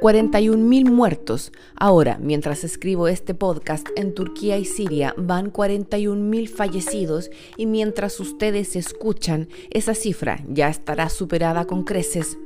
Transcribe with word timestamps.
41.000 0.00 0.90
muertos. 0.90 1.52
Ahora, 1.74 2.18
mientras 2.20 2.62
escribo 2.64 3.08
este 3.08 3.34
podcast, 3.34 3.88
en 3.96 4.14
Turquía 4.14 4.56
y 4.56 4.64
Siria 4.64 5.14
van 5.16 5.52
41.000 5.52 6.48
fallecidos 6.48 7.30
y 7.56 7.66
mientras 7.66 8.20
ustedes 8.20 8.76
escuchan, 8.76 9.48
esa 9.70 9.94
cifra 9.94 10.42
ya 10.48 10.68
estará 10.68 11.08
superada 11.08 11.66
con 11.66 11.84
creces. 11.84 12.38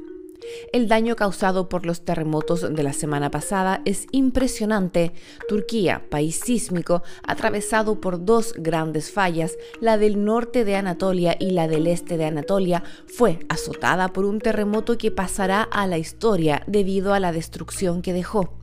El 0.72 0.88
daño 0.88 1.16
causado 1.16 1.68
por 1.68 1.86
los 1.86 2.04
terremotos 2.04 2.62
de 2.75 2.82
la 2.82 2.93
semana 2.93 3.30
pasada 3.30 3.82
es 3.84 4.06
impresionante. 4.12 5.12
Turquía, 5.49 6.04
país 6.11 6.40
sísmico, 6.43 7.03
atravesado 7.26 8.00
por 8.00 8.25
dos 8.25 8.54
grandes 8.57 9.11
fallas, 9.11 9.57
la 9.80 9.99
del 9.99 10.25
norte 10.25 10.64
de 10.64 10.76
Anatolia 10.76 11.36
y 11.39 11.50
la 11.50 11.68
del 11.68 11.86
este 11.86 12.16
de 12.16 12.26
Anatolia, 12.26 12.82
fue 13.07 13.40
azotada 13.49 14.08
por 14.08 14.25
un 14.25 14.40
terremoto 14.40 14.99
que 14.99 15.11
pasará 15.11 15.63
a 15.63 15.86
la 15.86 15.99
historia 15.99 16.63
debido 16.66 17.14
a 17.14 17.21
la 17.21 17.32
destrucción 17.32 18.02
que 18.02 18.13
dejó. 18.13 18.61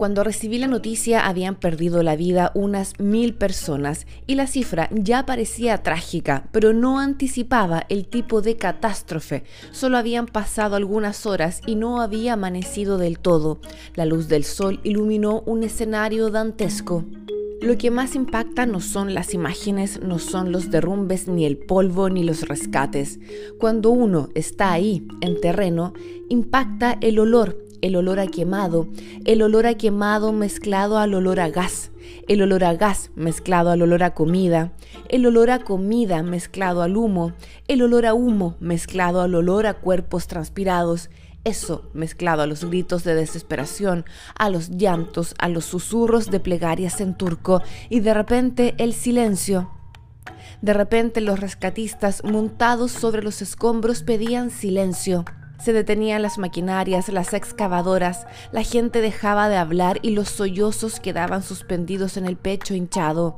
Cuando 0.00 0.24
recibí 0.24 0.56
la 0.56 0.66
noticia 0.66 1.26
habían 1.26 1.56
perdido 1.56 2.02
la 2.02 2.16
vida 2.16 2.52
unas 2.54 2.98
mil 2.98 3.34
personas 3.34 4.06
y 4.26 4.34
la 4.34 4.46
cifra 4.46 4.88
ya 4.94 5.26
parecía 5.26 5.82
trágica, 5.82 6.48
pero 6.52 6.72
no 6.72 6.98
anticipaba 6.98 7.84
el 7.90 8.06
tipo 8.06 8.40
de 8.40 8.56
catástrofe. 8.56 9.44
Solo 9.72 9.98
habían 9.98 10.24
pasado 10.24 10.74
algunas 10.74 11.26
horas 11.26 11.60
y 11.66 11.74
no 11.74 12.00
había 12.00 12.32
amanecido 12.32 12.96
del 12.96 13.18
todo. 13.18 13.60
La 13.94 14.06
luz 14.06 14.28
del 14.28 14.44
sol 14.44 14.80
iluminó 14.84 15.42
un 15.44 15.64
escenario 15.64 16.30
dantesco. 16.30 17.04
Lo 17.60 17.76
que 17.76 17.90
más 17.90 18.14
impacta 18.14 18.64
no 18.64 18.80
son 18.80 19.12
las 19.12 19.34
imágenes, 19.34 20.00
no 20.00 20.18
son 20.18 20.50
los 20.50 20.70
derrumbes, 20.70 21.28
ni 21.28 21.44
el 21.44 21.58
polvo, 21.58 22.08
ni 22.08 22.24
los 22.24 22.48
rescates. 22.48 23.20
Cuando 23.58 23.90
uno 23.90 24.30
está 24.34 24.72
ahí, 24.72 25.06
en 25.20 25.38
terreno, 25.42 25.92
impacta 26.30 26.96
el 27.02 27.18
olor, 27.18 27.69
el 27.82 27.96
olor 27.96 28.20
a 28.20 28.26
quemado, 28.26 28.88
el 29.24 29.42
olor 29.42 29.66
a 29.66 29.74
quemado 29.74 30.32
mezclado 30.32 30.98
al 30.98 31.14
olor 31.14 31.40
a 31.40 31.48
gas, 31.48 31.90
el 32.28 32.42
olor 32.42 32.64
a 32.64 32.74
gas 32.74 33.10
mezclado 33.14 33.70
al 33.70 33.82
olor 33.82 34.02
a 34.02 34.14
comida, 34.14 34.72
el 35.08 35.26
olor 35.26 35.50
a 35.50 35.64
comida 35.64 36.22
mezclado 36.22 36.82
al 36.82 36.96
humo, 36.96 37.32
el 37.68 37.82
olor 37.82 38.06
a 38.06 38.14
humo 38.14 38.56
mezclado 38.60 39.20
al 39.22 39.34
olor 39.34 39.66
a 39.66 39.74
cuerpos 39.74 40.26
transpirados, 40.26 41.10
eso 41.44 41.88
mezclado 41.94 42.42
a 42.42 42.46
los 42.46 42.64
gritos 42.64 43.02
de 43.02 43.14
desesperación, 43.14 44.04
a 44.38 44.50
los 44.50 44.70
llantos, 44.70 45.34
a 45.38 45.48
los 45.48 45.64
susurros 45.64 46.30
de 46.30 46.38
plegarias 46.38 47.00
en 47.00 47.16
turco 47.16 47.62
y 47.88 48.00
de 48.00 48.12
repente 48.12 48.74
el 48.78 48.92
silencio. 48.92 49.70
De 50.60 50.74
repente 50.74 51.22
los 51.22 51.40
rescatistas 51.40 52.22
montados 52.24 52.92
sobre 52.92 53.22
los 53.22 53.40
escombros 53.40 54.02
pedían 54.02 54.50
silencio. 54.50 55.24
Se 55.62 55.72
detenían 55.72 56.22
las 56.22 56.38
maquinarias, 56.38 57.08
las 57.10 57.34
excavadoras, 57.34 58.26
la 58.50 58.62
gente 58.62 59.00
dejaba 59.00 59.48
de 59.48 59.56
hablar 59.56 59.98
y 60.02 60.10
los 60.10 60.28
sollozos 60.28 61.00
quedaban 61.00 61.42
suspendidos 61.42 62.16
en 62.16 62.24
el 62.24 62.36
pecho 62.36 62.74
hinchado. 62.74 63.36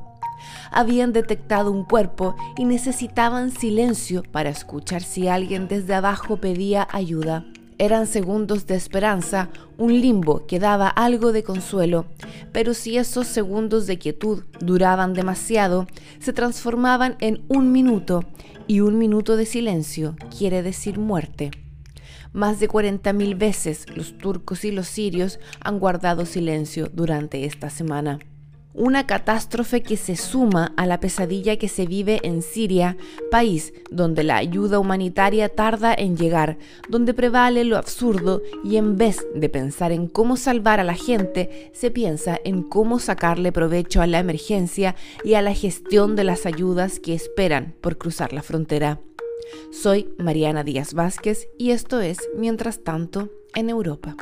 Habían 0.71 1.13
detectado 1.13 1.71
un 1.71 1.83
cuerpo 1.83 2.35
y 2.57 2.65
necesitaban 2.65 3.51
silencio 3.51 4.23
para 4.23 4.49
escuchar 4.49 5.03
si 5.03 5.27
alguien 5.27 5.67
desde 5.67 5.95
abajo 5.95 6.37
pedía 6.37 6.87
ayuda. 6.91 7.45
Eran 7.77 8.07
segundos 8.07 8.67
de 8.67 8.75
esperanza, 8.75 9.49
un 9.77 9.99
limbo 9.99 10.45
que 10.45 10.59
daba 10.59 10.87
algo 10.87 11.31
de 11.31 11.43
consuelo, 11.43 12.05
pero 12.51 12.73
si 12.73 12.97
esos 12.97 13.27
segundos 13.27 13.87
de 13.87 13.97
quietud 13.97 14.43
duraban 14.59 15.13
demasiado, 15.13 15.87
se 16.19 16.33
transformaban 16.33 17.17
en 17.19 17.43
un 17.49 17.71
minuto, 17.71 18.23
y 18.67 18.79
un 18.79 18.97
minuto 18.97 19.35
de 19.35 19.45
silencio 19.45 20.15
quiere 20.37 20.63
decir 20.63 20.97
muerte. 20.97 21.51
Más 22.33 22.59
de 22.59 22.67
40.000 22.67 23.37
veces 23.37 23.85
los 23.95 24.17
turcos 24.17 24.65
y 24.65 24.71
los 24.71 24.87
sirios 24.87 25.39
han 25.61 25.79
guardado 25.79 26.25
silencio 26.25 26.89
durante 26.91 27.45
esta 27.45 27.69
semana. 27.69 28.19
Una 28.75 29.05
catástrofe 29.05 29.83
que 29.83 29.97
se 29.97 30.15
suma 30.15 30.73
a 30.77 30.87
la 30.87 30.99
pesadilla 30.99 31.57
que 31.57 31.67
se 31.67 31.85
vive 31.85 32.19
en 32.23 32.41
Siria, 32.41 32.97
país 33.29 33.71
donde 33.91 34.23
la 34.23 34.37
ayuda 34.37 34.79
humanitaria 34.79 35.47
tarda 35.47 35.93
en 35.93 36.17
llegar, 36.17 36.57
donde 36.89 37.13
prevale 37.13 37.65
lo 37.65 37.77
absurdo 37.77 38.41
y 38.63 38.77
en 38.77 38.97
vez 38.97 39.27
de 39.35 39.47
pensar 39.47 39.91
en 39.91 40.07
cómo 40.07 40.37
salvar 40.37 40.79
a 40.79 40.83
la 40.83 40.95
gente, 40.95 41.69
se 41.75 41.91
piensa 41.91 42.39
en 42.43 42.63
cómo 42.63 42.97
sacarle 42.97 43.51
provecho 43.51 44.01
a 44.01 44.07
la 44.07 44.17
emergencia 44.17 44.95
y 45.23 45.35
a 45.35 45.43
la 45.43 45.53
gestión 45.53 46.15
de 46.15 46.23
las 46.23 46.47
ayudas 46.47 46.99
que 46.99 47.13
esperan 47.13 47.75
por 47.79 47.99
cruzar 47.99 48.33
la 48.33 48.41
frontera. 48.41 48.99
Soy 49.71 50.13
Mariana 50.17 50.63
Díaz 50.63 50.93
Vázquez 50.93 51.47
y 51.57 51.71
esto 51.71 52.01
es 52.01 52.17
Mientras 52.35 52.83
tanto 52.83 53.29
en 53.55 53.69
Europa. 53.69 54.15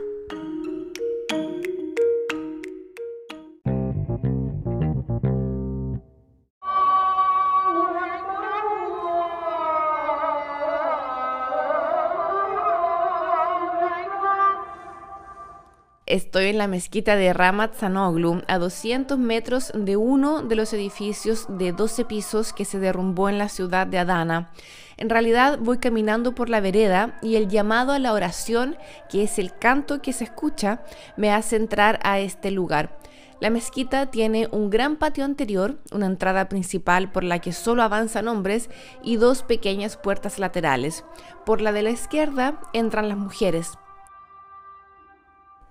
Estoy 16.12 16.48
en 16.48 16.58
la 16.58 16.68
mezquita 16.68 17.16
de 17.16 17.32
Ramat 17.32 17.74
Sanoglu, 17.74 18.42
a 18.50 18.58
200 18.58 19.18
metros 19.18 19.72
de 19.74 19.96
uno 19.96 20.42
de 20.42 20.58
los 20.58 20.74
edificios 20.74 21.46
de 21.48 21.72
12 21.72 22.04
pisos 22.04 22.52
que 22.52 22.66
se 22.66 22.80
derrumbó 22.80 23.30
en 23.30 23.38
la 23.38 23.48
ciudad 23.48 23.88
de 23.88 23.98
Adana. 23.98 24.52
En 24.98 25.10
realidad 25.10 25.58
voy 25.62 25.78
caminando 25.78 26.36
por 26.36 26.50
la 26.50 26.60
vereda 26.60 27.18
y 27.22 27.38
el 27.38 27.48
llamado 27.48 27.94
a 27.94 28.00
la 28.00 28.12
oración, 28.12 28.76
que 29.10 29.24
es 29.24 29.40
el 29.40 29.58
canto 29.58 30.02
que 30.02 30.12
se 30.12 30.26
escucha, 30.26 30.84
me 31.16 31.32
hace 31.32 31.56
entrar 31.56 31.98
a 32.04 32.20
este 32.20 32.52
lugar. 32.52 33.00
La 33.40 33.50
mezquita 33.50 34.08
tiene 34.08 34.50
un 34.52 34.70
gran 34.70 34.98
patio 34.98 35.24
anterior, 35.24 35.78
una 35.94 36.08
entrada 36.08 36.50
principal 36.50 37.10
por 37.10 37.24
la 37.24 37.40
que 37.40 37.54
solo 37.54 37.84
avanzan 37.84 38.28
hombres 38.28 38.70
y 39.02 39.16
dos 39.16 39.44
pequeñas 39.44 39.96
puertas 39.96 40.40
laterales. 40.40 41.06
Por 41.46 41.62
la 41.62 41.72
de 41.72 41.84
la 41.84 41.92
izquierda 41.92 42.60
entran 42.74 43.08
las 43.08 43.18
mujeres. 43.18 43.78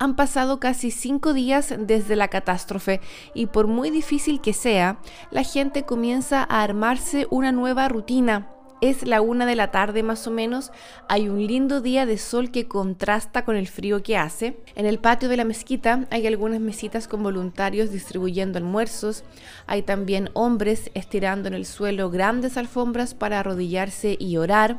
Han 0.03 0.17
pasado 0.17 0.61
casi 0.61 0.91
cinco 0.91 1.35
días 1.35 1.75
desde 1.79 2.17
la 2.17 2.29
catástrofe 2.29 3.03
y 3.35 3.49
por 3.49 3.67
muy 3.67 3.91
difícil 3.91 4.41
que 4.41 4.55
sea, 4.55 4.99
la 5.31 5.43
gente 5.43 5.85
comienza 5.85 6.41
a 6.49 6.63
armarse 6.63 7.27
una 7.31 7.53
nueva 7.53 7.87
rutina. 7.87 8.49
Es 8.81 9.07
la 9.07 9.21
una 9.21 9.45
de 9.45 9.57
la 9.57 9.71
tarde 9.71 10.03
más 10.03 10.27
o 10.27 10.31
menos, 10.31 10.73
hay 11.07 11.29
un 11.29 11.47
lindo 11.47 11.83
día 11.83 12.07
de 12.07 12.17
sol 12.17 12.51
que 12.51 12.67
contrasta 12.67 13.45
con 13.45 13.55
el 13.57 13.69
frío 13.69 14.03
que 14.03 14.17
hace. 14.17 14.57
En 14.75 14.87
el 14.87 14.99
patio 14.99 15.29
de 15.29 15.37
la 15.37 15.45
mezquita 15.45 16.07
hay 16.11 16.27
algunas 16.27 16.61
mesitas 16.61 17.07
con 17.07 17.23
voluntarios 17.23 17.91
distribuyendo 17.91 18.57
almuerzos, 18.57 19.23
hay 19.67 19.83
también 19.83 20.31
hombres 20.33 20.91
estirando 20.95 21.49
en 21.49 21.55
el 21.55 21.67
suelo 21.67 22.11
grandes 22.11 22.57
alfombras 22.57 23.13
para 23.13 23.41
arrodillarse 23.41 24.17
y 24.19 24.39
orar, 24.39 24.79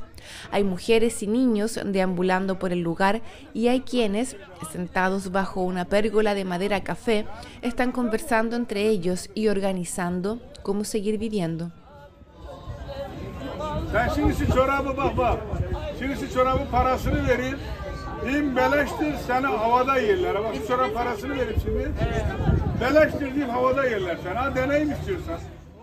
hay 0.50 0.64
mujeres 0.64 1.22
y 1.22 1.28
niños 1.28 1.80
deambulando 1.86 2.58
por 2.58 2.74
el 2.74 2.80
lugar 2.80 3.22
y 3.54 3.68
hay 3.68 3.82
quienes, 3.82 4.36
sentados 4.72 5.32
bajo 5.32 5.62
una 5.62 5.86
pérgola 5.86 6.34
de 6.34 6.46
madera 6.46 6.84
café, 6.84 7.28
están 7.62 7.92
conversando 7.92 8.56
entre 8.56 8.88
ellos 8.88 9.30
y 9.36 9.48
organizando 9.48 10.42
cómo 10.64 10.86
seguir 10.86 11.20
viviendo. 11.20 11.72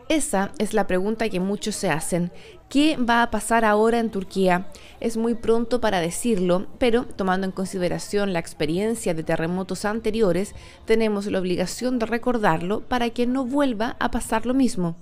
Esa 0.08 0.52
es 0.58 0.72
la 0.72 0.86
pregunta 0.86 1.28
que 1.28 1.38
muchos 1.38 1.74
se 1.76 1.90
hacen. 1.90 2.32
¿Qué 2.70 2.96
va 2.96 3.22
a 3.22 3.30
pasar 3.30 3.66
ahora 3.66 3.98
en 3.98 4.10
Turquía? 4.10 4.68
Es 5.00 5.18
muy 5.18 5.34
pronto 5.34 5.82
para 5.82 6.00
decirlo, 6.00 6.66
pero 6.78 7.04
tomando 7.04 7.46
en 7.46 7.52
consideración 7.52 8.32
la 8.32 8.38
experiencia 8.38 9.12
de 9.12 9.22
terremotos 9.22 9.84
anteriores, 9.84 10.54
tenemos 10.86 11.26
la 11.26 11.40
obligación 11.40 11.98
de 11.98 12.06
recordarlo 12.06 12.80
para 12.80 13.10
que 13.10 13.26
no 13.26 13.44
vuelva 13.44 13.96
a 14.00 14.10
pasar 14.10 14.46
lo 14.46 14.54
mismo. 14.54 14.96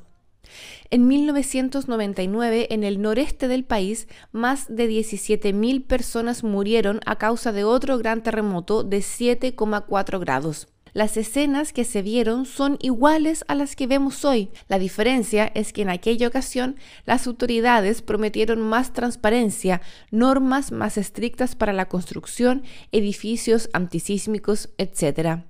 En 0.90 1.08
1999, 1.08 2.68
en 2.70 2.84
el 2.84 3.00
noreste 3.00 3.48
del 3.48 3.64
país, 3.64 4.08
más 4.32 4.66
de 4.68 4.88
17.000 4.88 5.86
personas 5.86 6.44
murieron 6.44 7.00
a 7.06 7.16
causa 7.16 7.52
de 7.52 7.64
otro 7.64 7.98
gran 7.98 8.22
terremoto 8.22 8.84
de 8.84 8.98
7,4 8.98 10.20
grados. 10.20 10.68
Las 10.96 11.18
escenas 11.18 11.74
que 11.74 11.84
se 11.84 12.00
vieron 12.00 12.46
son 12.46 12.78
iguales 12.80 13.44
a 13.48 13.54
las 13.54 13.76
que 13.76 13.86
vemos 13.86 14.24
hoy. 14.24 14.48
La 14.66 14.78
diferencia 14.78 15.44
es 15.54 15.74
que 15.74 15.82
en 15.82 15.90
aquella 15.90 16.26
ocasión 16.26 16.76
las 17.04 17.26
autoridades 17.26 18.00
prometieron 18.00 18.62
más 18.62 18.94
transparencia, 18.94 19.82
normas 20.10 20.72
más 20.72 20.96
estrictas 20.96 21.54
para 21.54 21.74
la 21.74 21.88
construcción, 21.88 22.62
edificios 22.92 23.68
antisísmicos, 23.74 24.70
etc. 24.78 25.44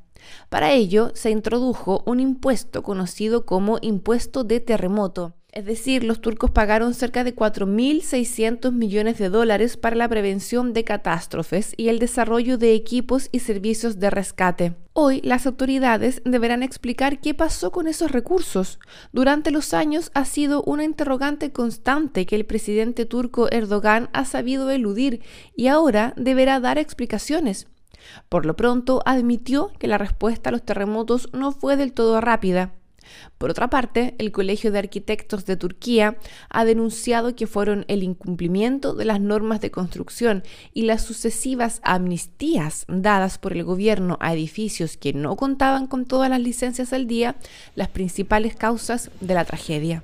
Para 0.48 0.72
ello 0.72 1.12
se 1.14 1.30
introdujo 1.30 2.02
un 2.06 2.20
impuesto 2.20 2.82
conocido 2.82 3.46
como 3.46 3.78
impuesto 3.80 4.44
de 4.44 4.60
terremoto. 4.60 5.34
Es 5.56 5.64
decir, 5.64 6.04
los 6.04 6.20
turcos 6.20 6.50
pagaron 6.50 6.92
cerca 6.92 7.24
de 7.24 7.34
4.600 7.34 8.72
millones 8.72 9.16
de 9.16 9.30
dólares 9.30 9.78
para 9.78 9.96
la 9.96 10.06
prevención 10.06 10.74
de 10.74 10.84
catástrofes 10.84 11.72
y 11.78 11.88
el 11.88 11.98
desarrollo 11.98 12.58
de 12.58 12.74
equipos 12.74 13.30
y 13.32 13.38
servicios 13.38 13.98
de 13.98 14.10
rescate. 14.10 14.74
Hoy 14.92 15.22
las 15.24 15.46
autoridades 15.46 16.20
deberán 16.26 16.62
explicar 16.62 17.22
qué 17.22 17.32
pasó 17.32 17.72
con 17.72 17.88
esos 17.88 18.12
recursos. 18.12 18.78
Durante 19.12 19.50
los 19.50 19.72
años 19.72 20.10
ha 20.12 20.26
sido 20.26 20.62
una 20.64 20.84
interrogante 20.84 21.50
constante 21.52 22.26
que 22.26 22.36
el 22.36 22.44
presidente 22.44 23.06
turco 23.06 23.50
Erdogan 23.50 24.10
ha 24.12 24.26
sabido 24.26 24.68
eludir 24.68 25.22
y 25.56 25.68
ahora 25.68 26.12
deberá 26.18 26.60
dar 26.60 26.76
explicaciones. 26.76 27.66
Por 28.28 28.46
lo 28.46 28.56
pronto 28.56 29.02
admitió 29.04 29.72
que 29.78 29.88
la 29.88 29.98
respuesta 29.98 30.50
a 30.50 30.52
los 30.52 30.64
terremotos 30.64 31.28
no 31.32 31.52
fue 31.52 31.76
del 31.76 31.92
todo 31.92 32.20
rápida. 32.20 32.72
Por 33.38 33.50
otra 33.50 33.70
parte, 33.70 34.14
el 34.18 34.32
Colegio 34.32 34.72
de 34.72 34.78
Arquitectos 34.78 35.46
de 35.46 35.56
Turquía 35.56 36.16
ha 36.48 36.64
denunciado 36.64 37.34
que 37.34 37.46
fueron 37.46 37.84
el 37.88 38.02
incumplimiento 38.02 38.94
de 38.94 39.04
las 39.04 39.20
normas 39.20 39.60
de 39.60 39.70
construcción 39.70 40.42
y 40.72 40.82
las 40.82 41.02
sucesivas 41.02 41.80
amnistías 41.82 42.84
dadas 42.88 43.38
por 43.38 43.52
el 43.52 43.64
gobierno 43.64 44.16
a 44.20 44.34
edificios 44.34 44.96
que 44.96 45.12
no 45.12 45.36
contaban 45.36 45.86
con 45.86 46.06
todas 46.06 46.30
las 46.30 46.40
licencias 46.40 46.92
al 46.92 47.06
día 47.06 47.36
las 47.74 47.88
principales 47.88 48.56
causas 48.56 49.10
de 49.20 49.34
la 49.34 49.44
tragedia. 49.44 50.02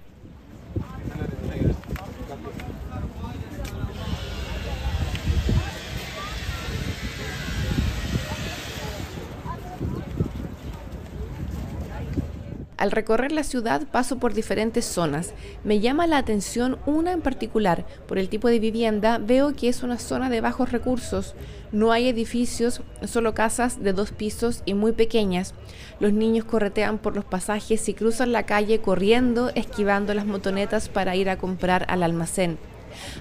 Al 12.83 12.91
recorrer 12.91 13.31
la 13.31 13.45
ciudad 13.45 13.83
paso 13.93 14.19
por 14.19 14.35
diferentes 14.35 14.85
zonas. 14.85 15.35
Me 15.63 15.79
llama 15.79 16.09
la 16.09 16.19
atención 16.19 16.79
una 16.85 17.13
en 17.13 17.21
particular. 17.21 17.87
Por 18.09 18.19
el 18.19 18.29
tipo 18.29 18.49
de 18.49 18.59
vivienda 18.59 19.19
veo 19.19 19.55
que 19.55 19.69
es 19.69 19.85
una 19.85 20.01
zona 20.01 20.29
de 20.29 20.41
bajos 20.41 20.73
recursos. 20.73 21.37
No 21.71 21.93
hay 21.93 22.09
edificios, 22.09 22.81
solo 23.05 23.35
casas 23.35 23.81
de 23.85 23.93
dos 23.93 24.11
pisos 24.11 24.65
y 24.65 24.75
muy 24.75 24.91
pequeñas. 24.91 25.55
Los 26.01 26.13
niños 26.13 26.45
corretean 26.45 26.99
por 26.99 27.15
los 27.15 27.25
pasajes 27.25 27.89
y 27.89 27.95
cruzan 27.95 28.33
la 28.33 28.47
calle 28.47 28.81
corriendo, 28.81 29.53
esquivando 29.55 30.13
las 30.13 30.27
motonetas 30.27 30.89
para 30.89 31.15
ir 31.15 31.31
a 31.31 31.39
comprar 31.39 31.87
al 31.89 32.03
almacén. 32.03 32.59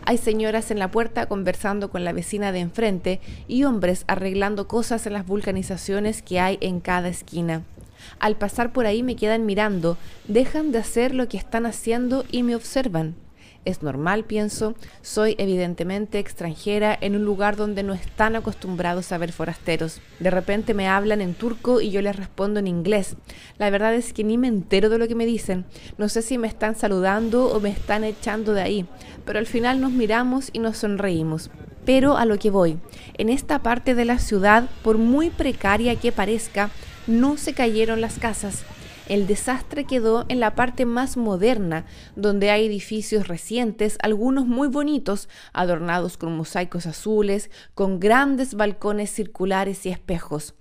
Hay 0.07 0.17
señoras 0.17 0.71
en 0.71 0.79
la 0.79 0.89
puerta 0.89 1.27
conversando 1.27 1.91
con 1.91 2.03
la 2.03 2.13
vecina 2.13 2.51
de 2.51 2.61
enfrente 2.61 3.19
y 3.47 3.65
hombres 3.65 4.05
arreglando 4.07 4.67
cosas 4.67 5.05
en 5.05 5.13
las 5.13 5.27
vulcanizaciones 5.27 6.23
que 6.23 6.39
hay 6.39 6.57
en 6.61 6.79
cada 6.79 7.09
esquina. 7.09 7.61
Al 8.19 8.35
pasar 8.35 8.73
por 8.73 8.85
ahí 8.85 9.03
me 9.03 9.15
quedan 9.15 9.45
mirando, 9.45 9.97
dejan 10.27 10.71
de 10.71 10.79
hacer 10.79 11.13
lo 11.13 11.27
que 11.27 11.37
están 11.37 11.65
haciendo 11.65 12.25
y 12.31 12.43
me 12.43 12.55
observan. 12.55 13.15
Es 13.63 13.83
normal, 13.83 14.23
pienso, 14.23 14.73
soy 15.03 15.35
evidentemente 15.37 16.17
extranjera 16.17 16.97
en 16.99 17.15
un 17.15 17.25
lugar 17.25 17.55
donde 17.55 17.83
no 17.83 17.93
están 17.93 18.35
acostumbrados 18.35 19.11
a 19.11 19.19
ver 19.19 19.31
forasteros. 19.31 20.01
De 20.19 20.31
repente 20.31 20.73
me 20.73 20.87
hablan 20.87 21.21
en 21.21 21.35
turco 21.35 21.79
y 21.79 21.91
yo 21.91 22.01
les 22.01 22.15
respondo 22.15 22.59
en 22.59 22.65
inglés. 22.65 23.17
La 23.59 23.69
verdad 23.69 23.93
es 23.93 24.13
que 24.13 24.23
ni 24.23 24.39
me 24.39 24.47
entero 24.47 24.89
de 24.89 24.97
lo 24.97 25.07
que 25.07 25.13
me 25.13 25.27
dicen. 25.27 25.65
No 25.99 26.09
sé 26.09 26.23
si 26.23 26.39
me 26.39 26.47
están 26.47 26.75
saludando 26.75 27.49
o 27.49 27.59
me 27.59 27.69
están 27.69 28.03
echando 28.03 28.53
de 28.53 28.61
ahí, 28.61 28.87
pero 29.25 29.37
al 29.37 29.45
final 29.45 29.79
nos 29.79 29.91
miramos 29.91 30.49
y 30.53 30.57
nos 30.57 30.77
sonreímos. 30.77 31.51
Pero 31.85 32.17
a 32.17 32.25
lo 32.25 32.39
que 32.39 32.49
voy, 32.49 32.79
en 33.19 33.29
esta 33.29 33.59
parte 33.59 33.93
de 33.93 34.05
la 34.05 34.17
ciudad, 34.17 34.69
por 34.81 34.97
muy 34.97 35.29
precaria 35.29 35.95
que 35.97 36.11
parezca, 36.11 36.71
no 37.07 37.37
se 37.37 37.53
cayeron 37.53 38.01
las 38.01 38.19
casas. 38.19 38.63
El 39.07 39.27
desastre 39.27 39.85
quedó 39.85 40.25
en 40.29 40.39
la 40.39 40.55
parte 40.55 40.85
más 40.85 41.17
moderna, 41.17 41.85
donde 42.15 42.49
hay 42.49 42.65
edificios 42.67 43.27
recientes, 43.27 43.97
algunos 44.01 44.45
muy 44.45 44.67
bonitos, 44.67 45.27
adornados 45.51 46.17
con 46.17 46.37
mosaicos 46.37 46.85
azules, 46.85 47.49
con 47.73 47.99
grandes 47.99 48.53
balcones 48.53 49.09
circulares 49.09 49.85
y 49.85 49.89
espejos. 49.89 50.53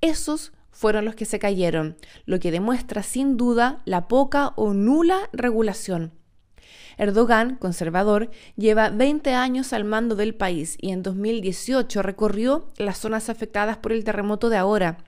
Esos 0.00 0.52
fueron 0.70 1.04
los 1.04 1.14
que 1.14 1.24
se 1.24 1.38
cayeron, 1.38 1.96
lo 2.26 2.38
que 2.38 2.52
demuestra 2.52 3.02
sin 3.02 3.36
duda 3.36 3.82
la 3.86 4.08
poca 4.08 4.52
o 4.56 4.74
nula 4.74 5.30
regulación. 5.32 6.12
Erdogan, 6.98 7.56
conservador, 7.56 8.30
lleva 8.56 8.90
20 8.90 9.34
años 9.34 9.72
al 9.72 9.84
mando 9.84 10.14
del 10.14 10.34
país 10.34 10.76
y 10.80 10.92
en 10.92 11.02
2018 11.02 12.02
recorrió 12.02 12.68
las 12.76 12.98
zonas 12.98 13.30
afectadas 13.30 13.78
por 13.78 13.92
el 13.92 14.04
terremoto 14.04 14.48
de 14.48 14.58
ahora 14.58 14.98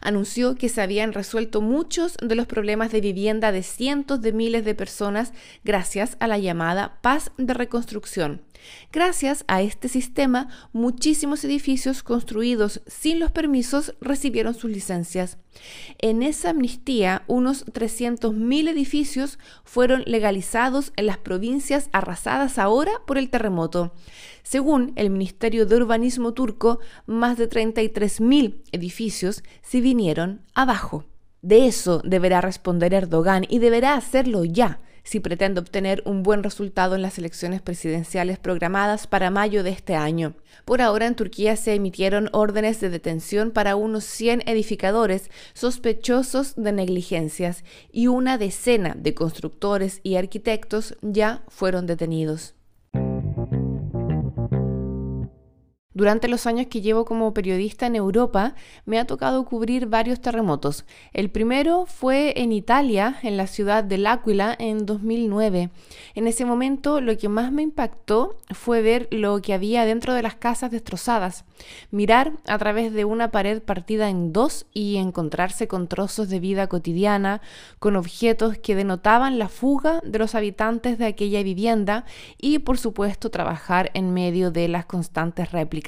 Anunció 0.00 0.54
que 0.56 0.68
se 0.68 0.82
habían 0.82 1.12
resuelto 1.12 1.60
muchos 1.60 2.16
de 2.22 2.34
los 2.34 2.46
problemas 2.46 2.92
de 2.92 3.00
vivienda 3.00 3.52
de 3.52 3.62
cientos 3.62 4.20
de 4.20 4.32
miles 4.32 4.64
de 4.64 4.74
personas 4.74 5.32
gracias 5.64 6.16
a 6.20 6.26
la 6.26 6.38
llamada 6.38 6.98
paz 7.00 7.30
de 7.38 7.54
reconstrucción. 7.54 8.42
Gracias 8.92 9.44
a 9.48 9.62
este 9.62 9.88
sistema, 9.88 10.48
muchísimos 10.72 11.44
edificios 11.44 12.02
construidos 12.02 12.82
sin 12.86 13.18
los 13.18 13.30
permisos 13.30 13.94
recibieron 14.00 14.54
sus 14.54 14.70
licencias. 14.70 15.38
En 15.98 16.22
esa 16.22 16.50
amnistía, 16.50 17.22
unos 17.26 17.66
300.000 17.66 18.68
edificios 18.68 19.38
fueron 19.64 20.02
legalizados 20.06 20.92
en 20.96 21.06
las 21.06 21.18
provincias 21.18 21.88
arrasadas 21.92 22.58
ahora 22.58 22.92
por 23.06 23.18
el 23.18 23.30
terremoto. 23.30 23.94
Según 24.42 24.92
el 24.96 25.10
Ministerio 25.10 25.66
de 25.66 25.76
Urbanismo 25.76 26.32
turco, 26.32 26.80
más 27.06 27.38
de 27.38 27.48
33.000 27.48 28.62
edificios 28.72 29.42
se 29.62 29.80
vinieron 29.80 30.42
abajo. 30.54 31.04
De 31.42 31.66
eso 31.66 32.00
deberá 32.04 32.40
responder 32.40 32.94
Erdogan 32.94 33.44
y 33.48 33.58
deberá 33.58 33.94
hacerlo 33.94 34.44
ya 34.44 34.80
si 35.04 35.20
pretende 35.20 35.60
obtener 35.60 36.02
un 36.06 36.22
buen 36.22 36.42
resultado 36.42 36.94
en 36.94 37.02
las 37.02 37.18
elecciones 37.18 37.60
presidenciales 37.60 38.38
programadas 38.38 39.06
para 39.06 39.30
mayo 39.30 39.62
de 39.62 39.70
este 39.70 39.94
año. 39.94 40.34
Por 40.64 40.80
ahora 40.80 41.06
en 41.06 41.16
Turquía 41.16 41.56
se 41.56 41.74
emitieron 41.74 42.28
órdenes 42.32 42.80
de 42.80 42.90
detención 42.90 43.50
para 43.50 43.76
unos 43.76 44.04
100 44.04 44.42
edificadores 44.46 45.30
sospechosos 45.54 46.54
de 46.56 46.72
negligencias 46.72 47.64
y 47.90 48.06
una 48.06 48.38
decena 48.38 48.94
de 48.96 49.14
constructores 49.14 50.00
y 50.02 50.16
arquitectos 50.16 50.96
ya 51.02 51.44
fueron 51.48 51.86
detenidos. 51.86 52.54
Durante 55.94 56.26
los 56.26 56.46
años 56.46 56.68
que 56.68 56.80
llevo 56.80 57.04
como 57.04 57.34
periodista 57.34 57.86
en 57.86 57.96
Europa, 57.96 58.54
me 58.86 58.98
ha 58.98 59.06
tocado 59.06 59.44
cubrir 59.44 59.86
varios 59.86 60.22
terremotos. 60.22 60.86
El 61.12 61.30
primero 61.30 61.84
fue 61.84 62.32
en 62.40 62.50
Italia, 62.50 63.18
en 63.22 63.36
la 63.36 63.46
ciudad 63.46 63.84
de 63.84 63.98
L'Aquila, 63.98 64.56
en 64.58 64.86
2009. 64.86 65.68
En 66.14 66.26
ese 66.26 66.46
momento 66.46 67.02
lo 67.02 67.18
que 67.18 67.28
más 67.28 67.52
me 67.52 67.60
impactó 67.60 68.38
fue 68.50 68.80
ver 68.80 69.06
lo 69.10 69.42
que 69.42 69.52
había 69.52 69.84
dentro 69.84 70.14
de 70.14 70.22
las 70.22 70.34
casas 70.34 70.70
destrozadas, 70.70 71.44
mirar 71.90 72.32
a 72.46 72.56
través 72.56 72.94
de 72.94 73.04
una 73.04 73.30
pared 73.30 73.60
partida 73.60 74.08
en 74.08 74.32
dos 74.32 74.64
y 74.72 74.96
encontrarse 74.96 75.68
con 75.68 75.88
trozos 75.88 76.30
de 76.30 76.40
vida 76.40 76.68
cotidiana, 76.68 77.42
con 77.78 77.96
objetos 77.96 78.56
que 78.56 78.74
denotaban 78.74 79.38
la 79.38 79.50
fuga 79.50 80.00
de 80.04 80.18
los 80.18 80.34
habitantes 80.34 80.96
de 80.96 81.04
aquella 81.04 81.42
vivienda 81.42 82.06
y, 82.38 82.60
por 82.60 82.78
supuesto, 82.78 83.30
trabajar 83.30 83.90
en 83.92 84.14
medio 84.14 84.50
de 84.50 84.68
las 84.68 84.86
constantes 84.86 85.52
réplicas 85.52 85.81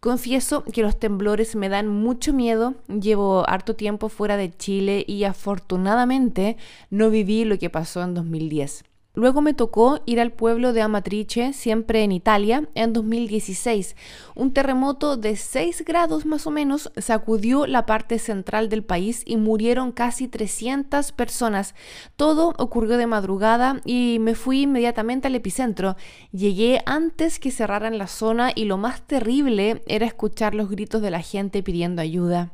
Confieso 0.00 0.64
que 0.64 0.82
los 0.82 0.98
temblores 0.98 1.56
me 1.56 1.68
dan 1.68 1.88
mucho 1.88 2.32
miedo, 2.32 2.74
llevo 2.88 3.48
harto 3.48 3.74
tiempo 3.74 4.08
fuera 4.08 4.36
de 4.36 4.54
Chile 4.54 5.04
y 5.06 5.24
afortunadamente 5.24 6.56
no 6.90 7.10
viví 7.10 7.44
lo 7.44 7.58
que 7.58 7.70
pasó 7.70 8.02
en 8.02 8.14
2010. 8.14 8.84
Luego 9.16 9.42
me 9.42 9.54
tocó 9.54 10.00
ir 10.06 10.20
al 10.20 10.32
pueblo 10.32 10.72
de 10.72 10.82
Amatrice, 10.82 11.52
siempre 11.52 12.02
en 12.02 12.10
Italia, 12.10 12.68
en 12.74 12.92
2016. 12.92 13.94
Un 14.34 14.52
terremoto 14.52 15.16
de 15.16 15.36
6 15.36 15.84
grados 15.84 16.26
más 16.26 16.48
o 16.48 16.50
menos 16.50 16.90
sacudió 16.96 17.68
la 17.68 17.86
parte 17.86 18.18
central 18.18 18.68
del 18.68 18.82
país 18.82 19.22
y 19.24 19.36
murieron 19.36 19.92
casi 19.92 20.26
300 20.26 21.12
personas. 21.12 21.76
Todo 22.16 22.54
ocurrió 22.58 22.96
de 22.96 23.06
madrugada 23.06 23.80
y 23.84 24.18
me 24.20 24.34
fui 24.34 24.62
inmediatamente 24.62 25.28
al 25.28 25.36
epicentro. 25.36 25.94
Llegué 26.32 26.82
antes 26.84 27.38
que 27.38 27.52
cerraran 27.52 27.98
la 27.98 28.08
zona 28.08 28.50
y 28.52 28.64
lo 28.64 28.78
más 28.78 29.06
terrible 29.06 29.84
era 29.86 30.06
escuchar 30.06 30.56
los 30.56 30.68
gritos 30.68 31.00
de 31.02 31.12
la 31.12 31.20
gente 31.20 31.62
pidiendo 31.62 32.02
ayuda. 32.02 32.52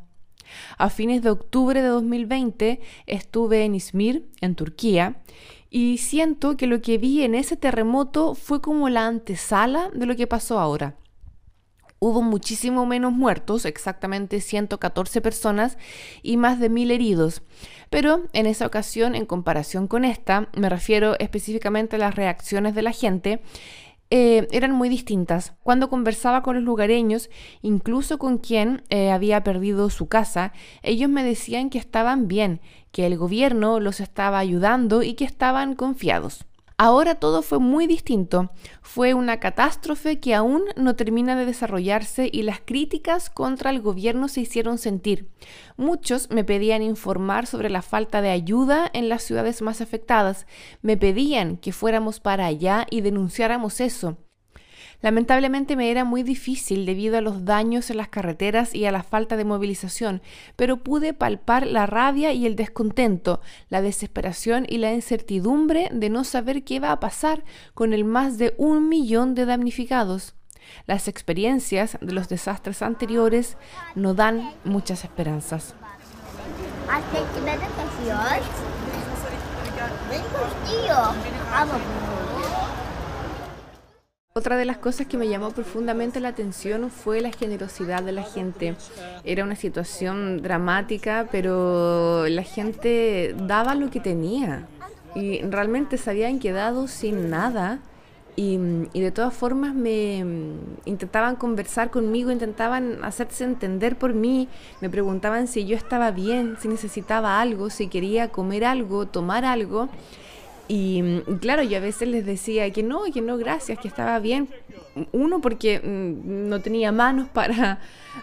A 0.79 0.91
fines 0.91 1.23
de 1.23 1.31
octubre 1.31 1.81
de 1.81 1.89
2020 1.89 2.81
estuve 3.07 3.65
en 3.65 3.75
Izmir, 3.75 4.29
en 4.41 4.55
Turquía, 4.57 5.23
y 5.71 5.99
siento 5.99 6.57
que 6.57 6.67
lo 6.67 6.83
que 6.83 6.99
vi 6.99 7.23
en 7.23 7.37
ese 7.37 7.57
terremoto 7.57 8.35
fue 8.35 8.61
como 8.61 8.89
la 8.89 9.07
antesala 9.07 9.89
de 9.95 10.05
lo 10.07 10.17
que 10.17 10.27
pasó 10.27 10.59
ahora. 10.59 10.97
Hubo 12.01 12.23
muchísimo 12.23 12.87
menos 12.87 13.13
muertos, 13.13 13.67
exactamente 13.67 14.41
114 14.41 15.21
personas 15.21 15.79
y 16.23 16.39
más 16.39 16.59
de 16.59 16.71
mil 16.71 16.91
heridos. 16.91 17.43
Pero 17.91 18.23
en 18.33 18.47
esa 18.47 18.67
ocasión, 18.67 19.15
en 19.15 19.27
comparación 19.27 19.87
con 19.87 20.05
esta, 20.05 20.49
me 20.57 20.71
refiero 20.71 21.17
específicamente 21.19 21.97
a 21.97 21.99
las 22.01 22.15
reacciones 22.15 22.75
de 22.75 22.83
la 22.83 22.93
gente, 22.93 23.43
eh, 24.11 24.49
eran 24.51 24.73
muy 24.73 24.89
distintas. 24.89 25.55
Cuando 25.63 25.89
conversaba 25.89 26.43
con 26.43 26.57
los 26.57 26.65
lugareños, 26.65 27.31
incluso 27.63 28.19
con 28.19 28.39
quien 28.39 28.83
eh, 28.91 29.11
había 29.11 29.45
perdido 29.45 29.89
su 29.89 30.09
casa, 30.09 30.53
ellos 30.83 31.09
me 31.09 31.23
decían 31.23 31.71
que 31.71 31.79
estaban 31.79 32.27
bien, 32.27 32.61
que 32.91 33.07
el 33.07 33.17
gobierno 33.17 33.79
los 33.79 34.01
estaba 34.01 34.39
ayudando 34.39 35.03
y 35.03 35.15
que 35.15 35.25
estaban 35.25 35.77
confiados. 35.77 36.45
Ahora 36.83 37.15
todo 37.15 37.43
fue 37.43 37.59
muy 37.59 37.87
distinto. 37.87 38.53
Fue 38.81 39.13
una 39.13 39.39
catástrofe 39.39 40.19
que 40.19 40.35
aún 40.35 40.63
no 40.77 40.97
termina 40.97 41.37
de 41.37 41.45
desarrollarse 41.45 42.31
y 42.33 42.43
las 42.43 42.63
críticas 42.65 43.29
contra 43.29 43.69
el 43.69 43.83
gobierno 43.83 44.29
se 44.29 44.41
hicieron 44.41 44.79
sentir. 44.79 45.29
Muchos 45.77 46.31
me 46.31 46.43
pedían 46.43 46.81
informar 46.81 47.47
sobre 47.47 47.69
la 47.69 47.83
falta 47.83 48.23
de 48.23 48.31
ayuda 48.31 48.91
en 48.95 49.11
las 49.11 49.25
ciudades 49.25 49.61
más 49.61 49.83
afectadas. 49.83 50.47
Me 50.81 50.97
pedían 50.97 51.59
que 51.59 51.73
fuéramos 51.73 52.19
para 52.19 52.47
allá 52.47 52.87
y 52.89 53.03
denunciáramos 53.03 53.83
eso. 53.83 54.17
Lamentablemente 55.03 55.77
me 55.77 55.91
era 55.91 56.05
muy 56.05 56.23
difícil 56.23 56.85
debido 56.85 57.17
a 57.17 57.21
los 57.23 57.45
daños 57.45 57.91
en 57.91 57.97
las 57.97 58.09
carreteras 58.09 58.75
y 58.75 58.85
a 58.85 58.93
la 58.93 59.03
falta 59.03 59.37
de 59.37 59.45
movilización, 59.45 60.21
pero 60.57 60.79
pude 60.79 61.15
palpar 61.15 61.67
la 61.67 61.87
rabia 61.87 62.33
y 62.33 62.47
el 62.47 62.55
descontento, 62.55 63.41
la 63.69 63.81
desesperación 63.81 64.67
y 64.69 64.79
la 64.79 64.93
incertidumbre 64.93 65.89
de 65.93 66.11
no 66.11 66.25
saber 66.25 66.65
qué 66.65 66.75
iba 66.75 66.93
a 66.93 67.01
pasar 67.01 67.45
con 67.73 67.93
el 67.95 68.05
más 68.05 68.37
de 68.37 68.55
un 68.59 68.89
millón 68.89 69.35
de 69.35 69.47
damnificados. 69.47 70.35
Las 70.87 71.09
experiencias 71.09 71.97
de 72.01 72.13
los 72.13 72.29
desastres 72.29 72.83
anteriores 72.83 73.57
no 73.95 74.15
dan 74.15 74.53
muchas 74.65 75.05
esperanzas. 75.05 75.75
Otra 84.33 84.57
de 84.57 84.65
las 84.65 84.79
cosas 84.79 85.09
que 85.09 85.19
me 85.19 85.29
llamó 85.29 85.51
profundamente 85.51 86.21
la 86.21 86.29
atención 86.29 86.89
fue 86.89 87.21
la 87.21 87.33
generosidad 87.33 88.05
de 88.05 88.13
la 88.13 88.23
gente. 88.23 88.77
Era 89.25 89.43
una 89.43 89.57
situación 89.57 90.41
dramática, 90.41 91.27
pero 91.33 92.29
la 92.29 92.45
gente 92.45 93.35
daba 93.37 93.75
lo 93.75 93.91
que 93.91 93.99
tenía 93.99 94.69
y 95.17 95.43
realmente 95.43 95.99
se 95.99 96.11
habían 96.11 96.39
quedado 96.39 96.87
sin 96.87 97.29
nada. 97.29 97.81
Y, 98.37 98.57
de 98.95 99.11
todas 99.11 99.35
formas 99.35 99.75
me 99.75 100.25
intentaban 100.85 101.35
conversar 101.35 101.91
conmigo, 101.91 102.31
intentaban 102.31 103.03
hacerse 103.03 103.43
entender 103.43 103.97
por 103.97 104.15
mí, 104.15 104.49
me 104.81 104.89
preguntaban 104.89 105.49
si 105.49 105.67
yo 105.67 105.77
estaba 105.77 106.13
bien, 106.13 106.57
si 106.61 106.69
necesitaba 106.69 107.41
algo, 107.41 107.69
si 107.69 107.89
quería 107.89 108.29
comer 108.29 108.65
algo, 108.65 109.07
tomar 109.07 109.45
algo. 109.45 109.89
Y, 110.73 111.03
claro, 111.41 111.65
yo 111.65 111.79
a 111.79 111.81
veces 111.81 112.07
les 112.07 112.25
decía 112.25 112.71
que 112.71 112.85
no, 112.85 113.03
que 113.13 113.21
no, 113.21 113.37
gracias, 113.37 113.77
que 113.81 113.89
estaba 113.89 114.21
bien. 114.21 114.49
Uno, 115.11 115.41
porque 115.41 115.81
mm, 115.81 116.49
no 116.49 116.61
tenía 116.61 116.93
manos 116.93 117.29
para, 117.29 117.81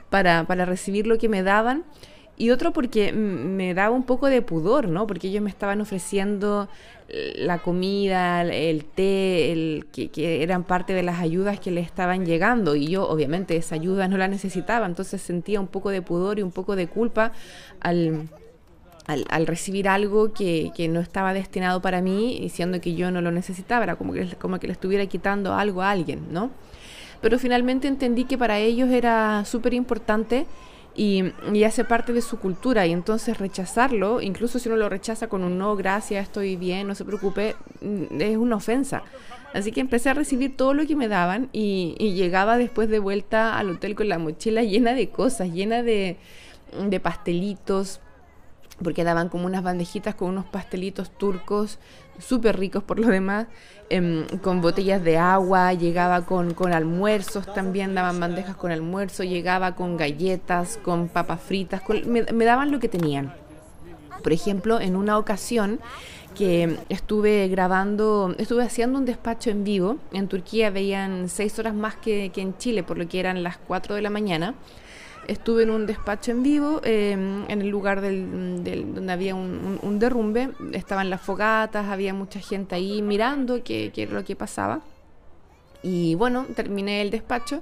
para, 0.09 0.45
para 0.45 0.63
recibir 0.63 1.07
lo 1.07 1.17
que 1.17 1.27
me 1.27 1.43
daban. 1.43 1.83
Y 2.37 2.51
otro 2.51 2.71
porque 2.71 3.11
me 3.11 3.73
daba 3.73 3.93
un 3.93 4.03
poco 4.03 4.27
de 4.27 4.41
pudor, 4.41 4.87
¿no? 4.87 5.07
Porque 5.07 5.27
ellos 5.27 5.43
me 5.43 5.49
estaban 5.49 5.81
ofreciendo 5.81 6.69
la 7.35 7.59
comida, 7.59 8.43
el 8.43 8.85
té, 8.85 9.51
el, 9.51 9.87
que, 9.91 10.09
que, 10.09 10.41
eran 10.41 10.63
parte 10.63 10.93
de 10.93 11.03
las 11.03 11.19
ayudas 11.19 11.59
que 11.59 11.71
le 11.71 11.81
estaban 11.81 12.25
llegando. 12.25 12.77
Y 12.77 12.87
yo, 12.87 13.09
obviamente, 13.09 13.57
esa 13.57 13.75
ayuda 13.75 14.07
no 14.07 14.17
la 14.17 14.29
necesitaba. 14.29 14.85
Entonces 14.85 15.21
sentía 15.21 15.59
un 15.59 15.67
poco 15.67 15.89
de 15.89 16.01
pudor 16.01 16.39
y 16.39 16.43
un 16.43 16.51
poco 16.51 16.77
de 16.77 16.87
culpa 16.87 17.33
al, 17.81 18.29
al, 19.07 19.47
recibir 19.47 19.87
algo 19.87 20.33
que, 20.33 20.89
no 20.89 20.99
estaba 20.99 21.33
destinado 21.33 21.81
para 21.81 22.01
mí, 22.01 22.39
diciendo 22.41 22.81
que 22.81 22.93
yo 22.93 23.09
no 23.09 23.21
lo 23.21 23.31
necesitaba, 23.31 23.85
era 23.85 23.95
como 23.95 24.13
que, 24.13 24.35
como 24.35 24.59
que 24.59 24.67
le 24.67 24.73
estuviera 24.73 25.05
quitando 25.05 25.53
algo 25.53 25.81
a 25.81 25.91
alguien, 25.91 26.27
¿no? 26.31 26.51
Pero 27.21 27.39
finalmente 27.39 27.87
entendí 27.87 28.25
que 28.25 28.37
para 28.37 28.59
ellos 28.59 28.89
era 28.89 29.43
súper 29.45 29.73
importante 29.73 30.45
y, 30.95 31.23
y, 31.53 31.63
hace 31.63 31.83
parte 31.85 32.11
de 32.11 32.21
su 32.21 32.37
cultura 32.37 32.85
y 32.85 32.91
entonces 32.91 33.37
rechazarlo, 33.37 34.21
incluso 34.21 34.59
si 34.59 34.67
uno 34.67 34.77
lo 34.77 34.89
rechaza 34.89 35.27
con 35.27 35.43
un 35.43 35.57
no, 35.57 35.75
gracias, 35.75 36.25
estoy 36.25 36.55
bien, 36.57 36.87
no 36.87 36.95
se 36.95 37.05
preocupe, 37.05 37.55
mm, 37.81 38.21
es 38.21 38.37
una 38.37 38.57
ofensa. 38.57 39.03
Así 39.53 39.71
que 39.71 39.79
empecé 39.79 40.09
a 40.09 40.13
recibir 40.13 40.57
todo 40.57 40.73
lo 40.73 40.85
que 40.85 40.95
me 40.95 41.07
daban 41.07 41.49
y, 41.53 41.95
y 41.97 42.13
llegaba 42.13 42.57
después 42.57 42.89
de 42.89 42.99
vuelta 42.99 43.57
al 43.57 43.69
hotel 43.69 43.95
con 43.95 44.09
la 44.09 44.19
mochila 44.19 44.63
llena 44.63 44.93
de 44.93 45.09
cosas, 45.09 45.53
llena 45.53 45.81
de, 45.81 46.17
de 46.77 46.99
pastelitos, 46.99 48.01
porque 48.83 49.03
daban 49.03 49.29
como 49.29 49.45
unas 49.45 49.63
bandejitas 49.63 50.15
con 50.15 50.29
unos 50.29 50.45
pastelitos 50.45 51.09
turcos 51.11 51.79
súper 52.19 52.57
ricos 52.57 52.83
por 52.83 52.99
lo 52.99 53.07
demás, 53.07 53.47
em, 53.89 54.25
con 54.41 54.61
botellas 54.61 55.03
de 55.03 55.17
agua, 55.17 55.73
llegaba 55.73 56.25
con, 56.25 56.53
con, 56.53 56.73
almuerzos 56.73 57.51
también, 57.53 57.95
daban 57.95 58.19
bandejas 58.19 58.55
con 58.55 58.71
almuerzo, 58.71 59.23
llegaba 59.23 59.75
con 59.75 59.97
galletas, 59.97 60.79
con 60.83 61.07
papas 61.07 61.41
fritas, 61.41 61.81
me, 62.05 62.23
me, 62.23 62.45
daban 62.45 62.71
lo 62.71 62.79
que 62.79 62.89
tenían. 62.89 63.33
Por 64.23 64.33
ejemplo, 64.33 64.81
en 64.81 64.95
una 64.95 65.17
ocasión 65.17 65.79
que 66.35 66.77
estuve 66.89 67.47
grabando, 67.47 68.35
estuve 68.37 68.63
haciendo 68.63 68.99
un 68.99 69.05
despacho 69.05 69.49
en 69.49 69.63
vivo, 69.63 69.97
en 70.11 70.27
Turquía 70.27 70.69
veían 70.69 71.29
seis 71.29 71.57
horas 71.59 71.73
más 71.73 71.95
que, 71.95 72.31
que 72.33 72.41
en 72.41 72.57
Chile, 72.57 72.83
por 72.83 72.97
lo 72.97 73.07
que 73.07 73.19
eran 73.19 73.41
las 73.43 73.57
cuatro 73.57 73.95
de 73.95 74.01
la 74.01 74.09
mañana, 74.09 74.53
estuve 75.27 75.63
en 75.63 75.69
un 75.69 75.85
despacho 75.85 76.31
en 76.31 76.43
vivo, 76.43 76.81
em, 76.83 77.43
en 77.49 77.61
el 77.61 77.67
lugar 77.67 78.01
del, 78.01 78.63
donde 78.93 79.13
había 79.13 79.35
un, 79.35 79.99
derrumbe, 79.99 80.49
estaban 80.73 81.09
las 81.09 81.21
fogatas, 81.21 81.87
había 81.87 82.13
mucha 82.13 82.39
gente 82.39 82.75
ahí 82.75 83.01
mirando 83.01 83.63
qué, 83.63 83.91
era 83.95 84.13
lo 84.13 84.23
que 84.23 84.35
pasaba. 84.35 84.81
Y 85.83 86.15
bueno, 86.15 86.45
terminé 86.55 87.01
el 87.01 87.11
despacho 87.11 87.61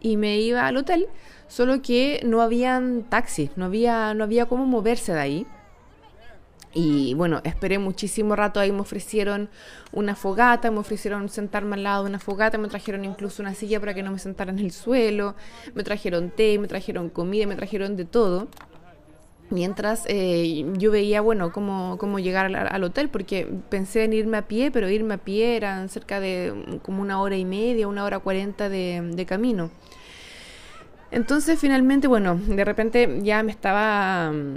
y 0.00 0.16
me 0.16 0.38
iba 0.38 0.66
al 0.66 0.76
hotel, 0.76 1.08
solo 1.48 1.82
que 1.82 2.20
no 2.24 2.40
habían 2.42 3.04
taxis, 3.04 3.50
no 3.56 3.64
había, 3.64 4.14
no 4.14 4.24
había 4.24 4.46
cómo 4.46 4.66
moverse 4.66 5.12
de 5.12 5.20
ahí. 5.20 5.46
Y 6.74 7.14
bueno, 7.14 7.40
esperé 7.44 7.78
muchísimo 7.78 8.36
rato, 8.36 8.60
ahí 8.60 8.72
me 8.72 8.80
ofrecieron 8.80 9.48
una 9.92 10.14
fogata, 10.14 10.70
me 10.70 10.78
ofrecieron 10.78 11.28
sentarme 11.28 11.76
al 11.76 11.82
lado 11.82 12.04
de 12.04 12.10
una 12.10 12.18
fogata, 12.18 12.58
me 12.58 12.68
trajeron 12.68 13.04
incluso 13.04 13.42
una 13.42 13.54
silla 13.54 13.80
para 13.80 13.94
que 13.94 14.02
no 14.02 14.10
me 14.10 14.18
sentara 14.18 14.50
en 14.52 14.58
el 14.58 14.70
suelo, 14.70 15.34
me 15.74 15.82
trajeron 15.82 16.30
té, 16.30 16.58
me 16.58 16.68
trajeron 16.68 17.08
comida, 17.08 17.46
me 17.46 17.56
trajeron 17.56 17.96
de 17.96 18.04
todo. 18.04 18.48
Mientras 19.50 20.04
eh, 20.08 20.66
yo 20.76 20.90
veía, 20.90 21.22
bueno, 21.22 21.52
cómo, 21.52 21.96
cómo 21.98 22.18
llegar 22.18 22.54
al, 22.54 22.84
hotel, 22.84 23.08
porque 23.08 23.48
pensé 23.70 24.04
en 24.04 24.12
irme 24.12 24.36
a 24.36 24.46
pie, 24.46 24.70
pero 24.70 24.90
irme 24.90 25.14
a 25.14 25.18
pie 25.18 25.56
eran 25.56 25.88
cerca 25.88 26.20
de 26.20 26.80
como 26.82 27.00
una 27.00 27.18
hora 27.18 27.38
y 27.38 27.46
media, 27.46 27.88
una 27.88 28.04
hora 28.04 28.18
cuarenta 28.18 28.68
de, 28.68 29.00
de 29.14 29.24
camino. 29.24 29.70
Entonces 31.10 31.58
finalmente, 31.58 32.06
bueno, 32.06 32.34
de 32.36 32.64
repente 32.64 33.20
ya 33.22 33.42
me 33.42 33.50
estaba, 33.50 34.30
mm, 34.30 34.56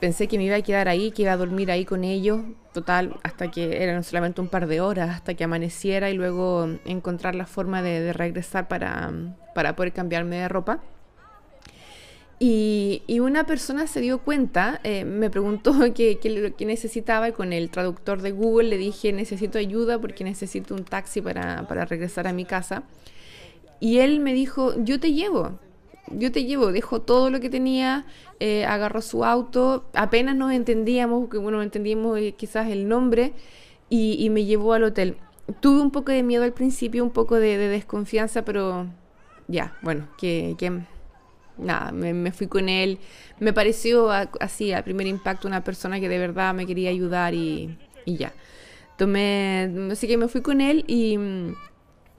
pensé 0.00 0.28
que 0.28 0.36
me 0.36 0.44
iba 0.44 0.56
a 0.56 0.62
quedar 0.62 0.86
ahí, 0.88 1.10
que 1.12 1.22
iba 1.22 1.32
a 1.32 1.36
dormir 1.36 1.70
ahí 1.70 1.86
con 1.86 2.04
ellos, 2.04 2.42
total, 2.74 3.16
hasta 3.22 3.50
que 3.50 3.82
eran 3.82 4.04
solamente 4.04 4.40
un 4.42 4.48
par 4.48 4.66
de 4.66 4.82
horas, 4.82 5.10
hasta 5.10 5.34
que 5.34 5.44
amaneciera 5.44 6.10
y 6.10 6.14
luego 6.14 6.68
encontrar 6.84 7.34
la 7.34 7.46
forma 7.46 7.80
de, 7.82 8.12
regresar 8.12 8.68
para, 8.68 9.10
para, 9.54 9.76
poder 9.76 9.92
cambiarme 9.92 10.36
de 10.36 10.48
ropa. 10.48 10.80
Y, 12.38 13.02
una 13.20 13.44
persona 13.44 13.86
se 13.86 14.00
dio 14.00 14.18
cuenta, 14.20 14.80
eh, 14.84 15.04
me 15.04 15.30
preguntó 15.30 15.72
qué, 15.94 16.18
qué, 16.18 16.66
necesitaba 16.66 17.30
y 17.30 17.32
con 17.32 17.52
el 17.54 17.70
traductor 17.70 18.20
de 18.22 18.30
Google 18.32 18.68
le 18.68 18.76
dije 18.76 19.12
necesito 19.12 19.58
ayuda 19.58 19.98
porque 19.98 20.22
necesito 20.22 20.74
un 20.74 20.84
taxi 20.84 21.20
para, 21.22 21.66
para 21.66 21.86
regresar 21.86 22.26
a 22.28 22.32
mi 22.34 22.44
casa. 22.44 22.82
Y 23.80 23.98
él 23.98 24.20
me 24.20 24.34
dijo, 24.34 24.74
yo 24.84 25.00
te 25.00 25.12
llevo 25.12 25.58
yo 26.12 26.32
te 26.32 26.44
llevo, 26.44 26.72
dejó 26.72 27.00
todo 27.00 27.30
lo 27.30 27.40
que 27.40 27.50
tenía, 27.50 28.06
eh, 28.40 28.64
agarró 28.64 29.02
su 29.02 29.24
auto, 29.24 29.84
apenas 29.94 30.36
nos 30.36 30.52
entendíamos, 30.52 31.28
que 31.28 31.38
bueno, 31.38 31.62
entendíamos 31.62 32.18
eh, 32.18 32.34
quizás 32.36 32.68
el 32.70 32.88
nombre, 32.88 33.32
y, 33.90 34.28
me 34.30 34.44
llevó 34.44 34.74
al 34.74 34.84
hotel. 34.84 35.16
Tuve 35.60 35.80
un 35.80 35.90
poco 35.90 36.12
de 36.12 36.22
miedo 36.22 36.44
al 36.44 36.52
principio, 36.52 37.02
un 37.02 37.10
poco 37.10 37.36
de, 37.36 37.56
desconfianza, 37.56 38.44
pero 38.44 38.86
ya, 39.46 39.78
bueno, 39.80 40.08
que, 40.18 40.54
que 40.58 40.82
nada, 41.56 41.90
me, 41.92 42.30
fui 42.32 42.48
con 42.48 42.68
él. 42.68 42.98
Me 43.40 43.54
pareció 43.54 44.10
así, 44.40 44.72
al 44.72 44.84
primer 44.84 45.06
impacto, 45.06 45.48
una 45.48 45.64
persona 45.64 46.00
que 46.00 46.08
de 46.10 46.18
verdad 46.18 46.52
me 46.52 46.66
quería 46.66 46.90
ayudar 46.90 47.32
y, 47.32 47.78
y 48.04 48.16
ya. 48.16 48.34
Tomé, 48.98 49.72
así 49.90 50.06
que 50.06 50.18
me 50.18 50.28
fui 50.28 50.42
con 50.42 50.60
él 50.60 50.84
y 50.86 51.16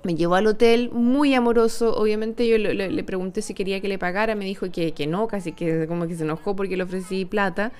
me 0.04 0.16
llevó 0.16 0.36
al 0.36 0.48
hotel, 0.48 0.92
muy 0.92 1.34
amoroso. 1.34 1.96
Obviamente 1.96 2.48
yo 2.48 2.58
le, 2.58 3.04
pregunté 3.04 3.42
si 3.42 3.54
quería 3.54 3.82
que 3.82 3.88
le 3.88 3.98
pagara, 3.98 4.36
me 4.36 4.46
dijo 4.46 4.72
que, 4.72 4.94
que, 4.94 5.08
no, 5.08 5.28
casi 5.28 5.52
que 5.52 5.88
como 5.88 6.08
que 6.08 6.16
se 6.16 6.24
enojó 6.24 6.56
porque 6.56 6.78
le 6.78 6.84
ofrecí 6.84 7.26
plata. 7.26 7.72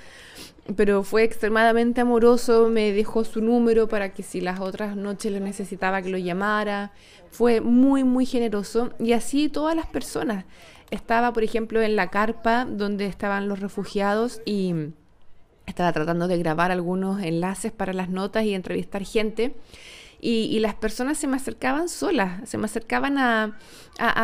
Pero 0.76 1.02
fue 1.02 1.24
extremadamente 1.24 2.02
amoroso, 2.02 2.68
me 2.68 2.92
dejó 2.92 3.24
su 3.24 3.40
número 3.40 3.88
para 3.88 4.12
que 4.12 4.22
si 4.22 4.40
las 4.40 4.60
otras 4.60 4.96
noches 4.96 5.32
lo 5.32 5.40
necesitaba 5.40 6.02
que 6.02 6.10
lo 6.10 6.18
llamara. 6.18 6.92
Fue 7.30 7.60
muy, 7.60 8.04
muy 8.04 8.26
generoso. 8.26 8.90
Y 8.98 9.12
así 9.12 9.48
todas 9.48 9.74
las 9.74 9.86
personas. 9.86 10.44
Estaba, 10.90 11.32
por 11.32 11.44
ejemplo, 11.44 11.80
en 11.80 11.96
la 11.96 12.10
carpa 12.10 12.66
donde 12.66 13.06
estaban 13.06 13.48
los 13.48 13.60
refugiados 13.60 14.42
y 14.44 14.74
estaba 15.66 15.92
tratando 15.92 16.28
de 16.28 16.36
grabar 16.36 16.70
algunos 16.70 17.22
enlaces 17.22 17.72
para 17.72 17.92
las 17.92 18.08
notas 18.08 18.44
y 18.44 18.54
entrevistar 18.54 19.04
gente 19.04 19.54
y, 20.20 20.58
las 20.60 20.74
personas 20.74 21.18
se 21.18 21.26
me 21.26 21.36
acercaban 21.36 21.88
solas, 21.88 22.48
se 22.48 22.58
me 22.58 22.66
acercaban 22.66 23.18
a, 23.18 23.58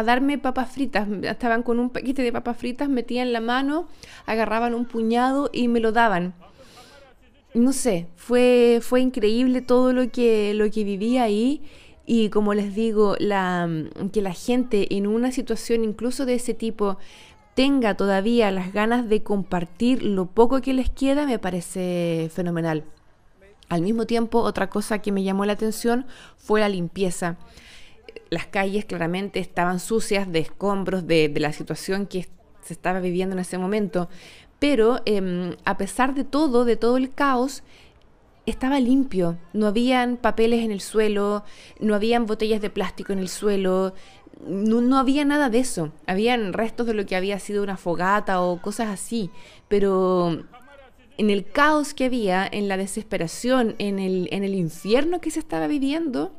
darme 0.05 0.39
papas 0.39 0.71
fritas, 0.71 1.09
estaban 1.23 1.63
con 1.63 1.79
un 1.79 1.91
paquete 1.91 2.23
de 2.23 2.33
papas 2.33 2.57
fritas, 2.57 2.89
metían 2.89 3.33
la 3.33 3.41
mano, 3.41 3.89
agarraban 4.27 4.75
un 4.75 4.85
puñado 4.85 5.51
y 5.53 5.69
me 5.69 5.81
lo 5.81 5.93
daban. 5.93 6.35
No 7.55 7.73
sé, 7.73 8.09
fue, 8.17 8.81
fue 8.83 9.01
increíble 9.01 9.63
todo 9.63 9.93
lo 9.93 10.11
que, 10.11 10.53
lo 10.55 10.71
que 10.71 10.85
viví 10.85 11.17
ahí 11.17 11.63
y 12.05 12.29
como 12.29 12.55
les 12.55 12.75
digo, 12.75 13.17
la, 13.19 13.69
que 14.13 14.23
la 14.23 14.33
gente 14.33 14.95
en 14.95 15.07
una 15.07 15.33
situación 15.33 15.83
incluso 15.83 16.27
de 16.27 16.35
ese 16.35 16.55
tipo 16.55 16.99
tenga 17.55 17.97
todavía 17.97 18.51
las 18.51 18.73
ganas 18.75 19.09
de 19.09 19.23
compartir 19.23 20.03
lo 20.03 20.27
poco 20.27 20.61
que 20.61 20.75
les 20.75 20.91
queda 20.91 21.27
me 21.27 21.39
parece 21.39 22.31
fenomenal. 22.33 22.85
Al 23.69 23.83
mismo 23.83 24.07
tiempo, 24.07 24.41
otra 24.41 24.71
cosa 24.71 25.01
que 25.01 25.13
me 25.13 25.23
llamó 25.23 25.45
la 25.45 25.55
atención 25.55 26.07
fue 26.37 26.61
la 26.61 26.69
limpieza. 26.69 27.37
Las 28.31 28.47
calles 28.47 28.85
claramente 28.85 29.41
estaban 29.41 29.81
sucias 29.81 30.31
de 30.31 30.41
escombros, 30.41 31.07
de, 31.07 31.33
la 31.37 31.53
situación 31.53 32.07
que 32.07 32.29
se 32.63 32.73
estaba 32.73 33.01
viviendo 33.01 33.35
en 33.35 33.41
ese 33.41 33.59
momento, 33.59 34.09
pero 34.59 35.01
em, 35.05 35.57
a 35.65 35.77
pesar 35.77 36.15
de 36.15 36.25
todo, 36.25 36.65
de 36.65 36.77
todo 36.77 36.97
el 36.97 37.13
caos, 37.13 37.63
estaba 38.47 38.81
limpio. 38.81 39.37
No 39.53 39.67
habían 39.67 40.17
papeles 40.17 40.65
en 40.65 40.71
el 40.71 40.81
suelo, 40.81 41.45
no 41.81 41.95
habían 41.95 42.27
botellas 42.27 42.61
de 42.61 42.71
plástico 42.71 43.13
en 43.13 43.19
el 43.19 43.29
suelo, 43.29 43.95
no, 44.47 44.81
no, 44.81 44.99
había 44.99 45.25
nada 45.25 45.51
de 45.51 45.59
eso. 45.59 45.93
Habían 46.07 46.53
restos 46.53 46.87
de 46.87 46.95
lo 46.95 47.07
que 47.07 47.17
había 47.17 47.39
sido 47.39 47.63
una 47.63 47.77
fogata 47.77 48.41
o 48.41 48.61
cosas 48.61 48.89
así, 48.89 49.31
pero 49.69 50.45
en 51.19 51.31
el 51.31 51.45
caos 51.45 51.95
que 51.95 52.07
había, 52.07 52.47
en 52.47 52.69
la 52.69 52.77
desesperación, 52.77 53.75
en 53.79 53.99
el, 53.99 54.29
en 54.33 54.45
el 54.45 54.55
infierno 54.55 55.21
que 55.21 55.31
se 55.31 55.41
estaba 55.41 55.67
viviendo, 55.67 56.33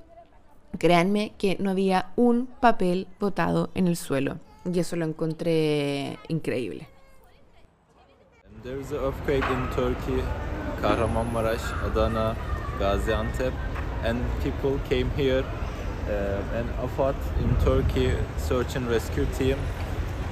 créanme 0.77 1.33
que 1.37 1.57
no 1.59 1.71
había 1.71 2.11
un 2.15 2.47
papel 2.59 3.07
botado 3.19 3.69
en 3.73 3.87
el 3.87 3.95
suelo. 3.95 4.37
Y 4.71 4.79
eso 4.79 4.95
lo 4.95 5.05
encontré 5.05 6.19
increíble. 6.27 6.87
There 8.63 8.79
is 8.79 8.91
an 8.91 8.97
earthquake 8.97 9.45
in 9.49 9.69
Turkey, 9.75 10.21
Kahramanmaraş, 10.81 11.61
Adana, 11.85 12.35
Gaziantep, 12.79 13.53
and 14.03 14.19
people 14.43 14.79
came 14.89 15.09
here. 15.15 15.43
Uh, 16.07 16.57
and 16.57 16.69
Afat 16.79 17.15
in 17.43 17.53
Turkey 17.65 18.11
search 18.37 18.77
and 18.77 18.89
rescue 18.89 19.25
team 19.37 19.57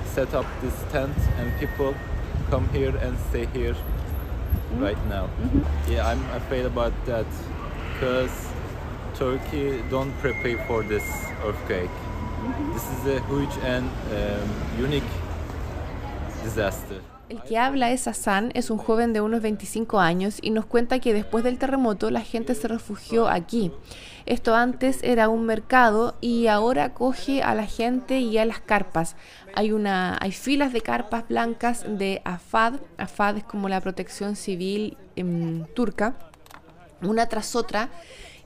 set 0.06 0.34
up 0.34 0.46
this 0.62 0.74
tent, 0.90 1.14
and 1.38 1.52
people 1.60 1.94
come 2.50 2.70
here 2.70 2.96
and 3.02 3.18
stay 3.30 3.46
here 3.48 3.76
right 4.74 4.98
now. 5.08 5.28
Mm-hmm. 5.28 5.92
Yeah, 5.92 6.08
I'm 6.08 6.24
afraid 6.32 6.66
about 6.66 6.94
that 7.06 7.26
because 7.94 8.32
Turkey 9.16 9.84
don't 9.90 10.12
prepare 10.20 10.58
for 10.68 10.84
this 10.84 11.04
earthquake. 11.44 11.90
Mm-hmm. 11.90 12.74
This 12.74 12.84
is 12.92 13.06
a 13.08 13.26
huge 13.28 13.58
and 13.64 13.90
um, 14.12 14.82
unique 14.82 15.12
disaster. 16.44 17.02
El 17.28 17.42
que 17.42 17.58
habla 17.58 17.92
es 17.92 18.08
Hassan, 18.08 18.52
es 18.54 18.70
un 18.70 18.78
joven 18.78 19.12
de 19.12 19.20
unos 19.20 19.42
25 19.42 20.00
años 20.00 20.38
y 20.42 20.52
nos 20.52 20.68
cuenta 20.68 21.00
que 21.00 21.12
después 21.12 21.44
del 21.44 21.58
terremoto 21.58 22.12
la 22.12 22.22
gente 22.22 22.54
se 22.54 22.68
refugió 22.68 23.28
aquí. 23.28 23.72
Esto 24.28 24.54
antes 24.54 25.00
era 25.02 25.28
un 25.28 25.44
mercado 25.46 26.16
y 26.22 26.46
ahora 26.48 26.94
coge 26.94 27.42
a 27.42 27.56
la 27.56 27.66
gente 27.66 28.20
y 28.20 28.38
a 28.38 28.46
las 28.46 28.60
carpas. 28.60 29.16
Hay, 29.56 29.72
una, 29.72 30.20
hay 30.22 30.34
filas 30.34 30.72
de 30.72 30.82
carpas 30.82 31.28
blancas 31.28 31.84
de 31.88 32.22
AFAD. 32.26 32.76
AFAD 32.98 33.38
es 33.38 33.44
como 33.44 33.70
la 33.70 33.82
protección 33.82 34.36
civil 34.36 34.96
em, 35.16 35.66
turca, 35.74 36.16
una 37.02 37.28
tras 37.28 37.56
otra, 37.56 37.90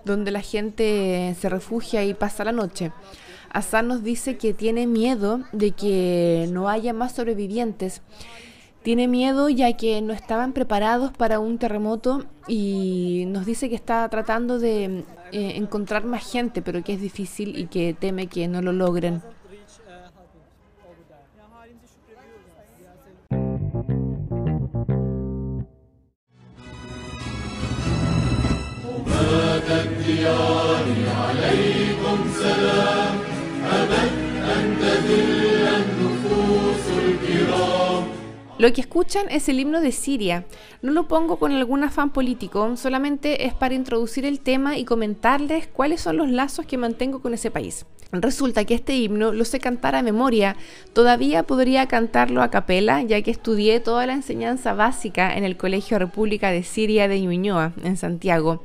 donde 0.06 0.32
la 0.32 0.42
gente 0.42 1.36
se 1.38 1.50
refugia 1.50 2.06
y 2.06 2.14
pasa 2.14 2.46
la 2.46 2.54
noche. 2.54 2.94
Hassan 3.52 3.90
nos 3.90 4.04
dice 4.04 4.38
que 4.38 4.54
tiene 4.54 4.88
miedo 4.88 5.42
de 5.52 5.72
que 5.72 6.48
no 6.52 6.70
haya 6.70 6.94
más 6.94 7.16
sobrevivientes 7.16 8.02
tiene 8.84 9.08
miedo 9.08 9.50
ya 9.50 9.74
que 9.74 10.02
no 10.02 10.14
estaban 10.14 10.54
preparados 10.54 11.12
para 11.12 11.40
un 11.40 11.58
terremoto 11.58 12.26
y 12.48 13.26
nos 13.28 13.46
dice 13.46 13.70
que 13.70 13.76
está 13.76 14.08
tratando 14.10 14.60
de 14.60 15.04
eh, 15.32 15.54
encontrar 15.56 16.06
más 16.06 16.30
gente, 16.30 16.62
pero 16.62 16.84
que 16.84 16.94
es 16.94 17.02
difícil 17.02 17.58
y 17.58 17.68
que 17.68 17.94
teme 17.94 18.28
que 18.28 18.48
no 18.48 18.62
lo 18.62 18.72
logren. 18.72 19.22
Lo 38.60 38.74
que 38.74 38.82
escuchan 38.82 39.28
es 39.30 39.48
el 39.48 39.58
himno 39.62 39.80
de 39.80 39.94
Siria. 39.94 40.44
No 40.82 40.92
lo 40.92 41.08
pongo 41.08 41.40
con 41.40 41.54
algún 41.54 41.86
afán 41.86 42.10
político, 42.10 42.76
solamente 42.76 43.46
es 43.46 43.54
para 43.54 43.74
introducir 43.74 44.26
el 44.26 44.42
tema 44.42 44.78
y 44.78 44.84
comentarles 44.84 45.68
cuáles 45.68 46.02
son 46.02 46.18
los 46.18 46.30
lazos 46.30 46.66
que 46.66 46.78
mantengo 46.78 47.22
con 47.22 47.34
ese 47.34 47.52
país. 47.52 47.86
Resulta 48.12 48.66
que 48.66 48.74
este 48.74 48.98
himno 48.98 49.32
lo 49.32 49.46
sé 49.46 49.62
cantar 49.62 49.96
a 49.96 50.02
memoria. 50.02 50.58
Todavía 50.92 51.44
podría 51.44 51.88
cantarlo 51.88 52.42
a 52.42 52.50
capela, 52.50 53.02
ya 53.02 53.22
que 53.22 53.32
estudié 53.32 53.80
toda 53.80 54.06
la 54.06 54.14
enseñanza 54.14 54.74
básica 54.74 55.38
en 55.38 55.46
el 55.46 55.56
Colegio 55.56 55.98
República 55.98 56.52
de 56.52 56.64
Siria 56.64 57.08
de 57.08 57.22
Ñuñoa, 57.22 57.72
en 57.82 57.96
Santiago. 57.96 58.62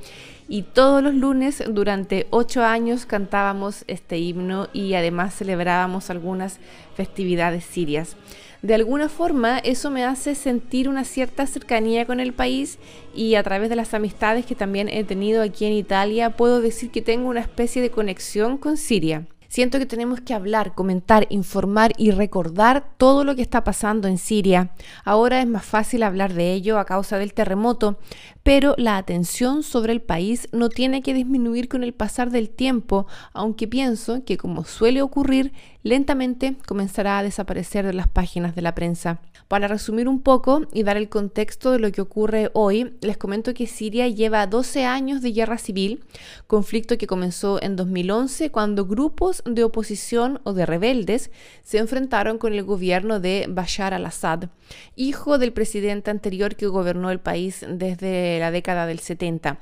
Y 0.48 0.62
todos 0.62 1.04
los 1.04 1.14
lunes 1.14 1.62
durante 1.70 2.26
ocho 2.30 2.64
años 2.64 3.07
cantábamos 3.07 3.85
este 3.87 4.18
himno 4.18 4.68
y 4.72 4.94
además 4.94 5.37
celebrábamos 5.37 6.11
algunas 6.11 6.59
festividades 6.96 7.64
sirias 7.64 8.16
de 8.64 8.74
alguna 8.74 9.11
forma 9.11 9.59
eso 9.59 9.90
me 9.90 10.07
hace 10.07 10.35
sentir 10.35 10.88
una 10.88 11.05
cierta 11.05 11.46
cercanía 11.46 12.07
con 12.07 12.18
el 12.18 12.33
país 12.33 12.79
y 13.14 13.35
a 13.35 13.42
través 13.42 13.68
de 13.68 13.77
las 13.77 13.92
amistades 13.92 14.46
que 14.46 14.55
también 14.55 14.88
he 14.88 15.05
tenido 15.05 15.42
aquí 15.42 15.66
en 15.66 15.74
Italia 15.74 16.31
puedo 16.31 16.62
decir 16.62 16.90
que 16.90 17.03
tengo 17.03 17.29
una 17.29 17.42
especie 17.42 17.83
de 17.83 17.90
conexión 17.90 18.57
con 18.57 18.79
Siria. 18.79 19.27
Siento 19.48 19.79
que 19.79 19.85
tenemos 19.85 20.20
que 20.20 20.33
hablar, 20.33 20.74
comentar, 20.74 21.27
informar 21.29 21.92
y 21.98 22.11
recordar 22.11 22.88
todo 22.96 23.22
lo 23.22 23.37
que 23.37 23.42
está 23.42 23.64
pasando 23.64 24.09
en 24.09 24.16
Siria. 24.16 24.70
Ahora 25.05 25.42
es 25.42 25.46
más 25.46 25.64
fácil 25.64 26.03
hablar 26.03 26.33
de 26.33 26.55
ello 26.55 26.79
a 26.79 26.87
causa 26.87 27.18
del 27.18 27.35
terremoto, 27.35 27.98
pero 28.44 28.74
la 28.76 28.98
atención 28.98 29.62
sobre 29.62 29.94
el 29.94 30.02
país 30.02 30.48
no 30.52 30.68
tiene 30.68 31.02
que 31.02 31.14
disminuir 31.14 31.66
con 31.66 31.83
el 31.83 31.94
pasar 31.94 32.30
del 32.30 32.50
tiempo, 32.50 33.07
aunque 33.33 33.66
pienso 33.66 34.22
que 34.24 34.37
como 34.37 34.64
suele 34.64 35.00
ocurrir, 35.00 35.52
lentamente 35.83 36.57
comenzará 36.66 37.18
a 37.18 37.22
desaparecer 37.22 37.87
de 37.87 37.94
las 37.94 38.07
páginas 38.07 38.54
de 38.54 38.62
la 38.62 38.74
prensa. 38.74 39.20
Para 39.48 39.68
resumir 39.68 40.09
un 40.09 40.20
poco 40.20 40.62
y 40.72 40.83
dar 40.83 40.96
el 40.96 41.09
contexto 41.11 41.70
de 41.70 41.78
lo 41.78 41.92
que 41.92 42.00
ocurre 42.00 42.50
hoy, 42.54 42.96
les 43.00 43.16
comento 43.18 43.54
que 43.54 43.66
Siria 43.66 44.09
lleva 44.09 44.46
12 44.46 44.85
años 44.85 45.20
de 45.22 45.33
guerra 45.33 45.59
civil, 45.59 46.04
conflicto 46.46 46.98
que 46.98 47.07
comenzó 47.07 47.62
en 47.62 47.76
2011 47.76 48.50
cuando 48.50 48.87
grupos 48.87 49.42
de 49.46 49.64
oposición 49.64 50.40
o 50.44 50.54
de 50.54 50.66
rebeldes 50.66 51.30
se 51.62 51.78
enfrentaron 51.78 52.38
con 52.38 52.54
el 52.54 52.62
gobierno 52.62 53.20
de 53.20 53.46
Bashar 53.48 53.92
al-Assad, 53.92 54.48
hijo 54.96 55.38
del 55.38 55.52
presidente 55.52 56.11
anterior 56.11 56.57
que 56.57 56.66
gobernó 56.66 57.11
el 57.11 57.20
país 57.20 57.64
desde 57.68 58.33
la 58.38 58.50
década 58.50 58.86
del 58.86 58.98
70. 58.98 59.58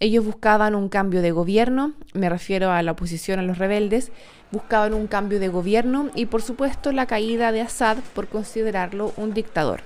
Ellos 0.00 0.24
buscaban 0.24 0.74
un 0.76 0.88
cambio 0.88 1.22
de 1.22 1.32
gobierno, 1.32 1.94
me 2.14 2.28
refiero 2.28 2.70
a 2.70 2.82
la 2.82 2.92
oposición 2.92 3.40
a 3.40 3.42
los 3.42 3.58
rebeldes, 3.58 4.12
buscaban 4.52 4.94
un 4.94 5.08
cambio 5.08 5.40
de 5.40 5.48
gobierno 5.48 6.10
y 6.14 6.26
por 6.26 6.42
supuesto 6.42 6.92
la 6.92 7.06
caída 7.06 7.50
de 7.50 7.62
Assad 7.62 7.98
por 8.14 8.28
considerarlo 8.28 9.12
un 9.16 9.34
dictador. 9.34 9.82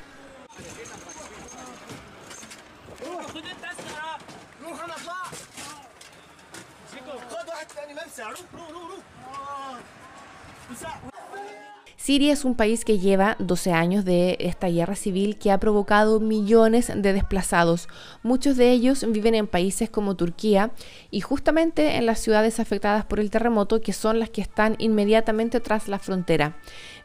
Siria 12.03 12.33
es 12.33 12.45
un 12.45 12.57
país 12.57 12.85
que 12.85 12.99
lleva 12.99 13.37
12 13.38 13.71
años 13.71 14.05
de 14.05 14.37
esta 14.41 14.67
guerra 14.67 14.97
civil 14.97 15.38
que 15.38 15.53
ha 15.53 15.61
provocado 15.61 16.19
millones 16.19 16.91
de 16.93 17.12
desplazados. 17.12 17.87
Muchos 18.25 18.57
de 18.57 18.73
ellos 18.73 19.07
viven 19.09 19.37
en 19.37 19.47
países 19.47 19.88
como 19.88 20.17
Turquía 20.17 20.73
y 21.12 21.21
justamente 21.21 21.95
en 21.99 22.07
las 22.07 22.19
ciudades 22.19 22.59
afectadas 22.59 23.05
por 23.05 23.21
el 23.21 23.31
terremoto 23.31 23.81
que 23.81 23.93
son 23.93 24.19
las 24.19 24.31
que 24.31 24.41
están 24.41 24.75
inmediatamente 24.81 25.61
tras 25.61 25.87
la 25.87 26.01
frontera. 26.01 26.57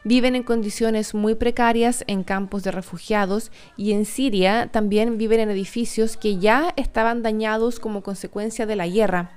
Viven 0.02 0.34
en 0.34 0.42
condiciones 0.42 1.14
muy 1.14 1.36
precarias 1.36 2.02
en 2.08 2.24
campos 2.24 2.64
de 2.64 2.72
refugiados 2.72 3.52
y 3.76 3.92
en 3.92 4.04
Siria 4.04 4.68
también 4.72 5.16
viven 5.16 5.38
en 5.38 5.50
edificios 5.50 6.16
que 6.16 6.38
ya 6.38 6.74
estaban 6.74 7.22
dañados 7.22 7.78
como 7.78 8.02
consecuencia 8.02 8.66
de 8.66 8.74
la 8.74 8.88
guerra. 8.88 9.30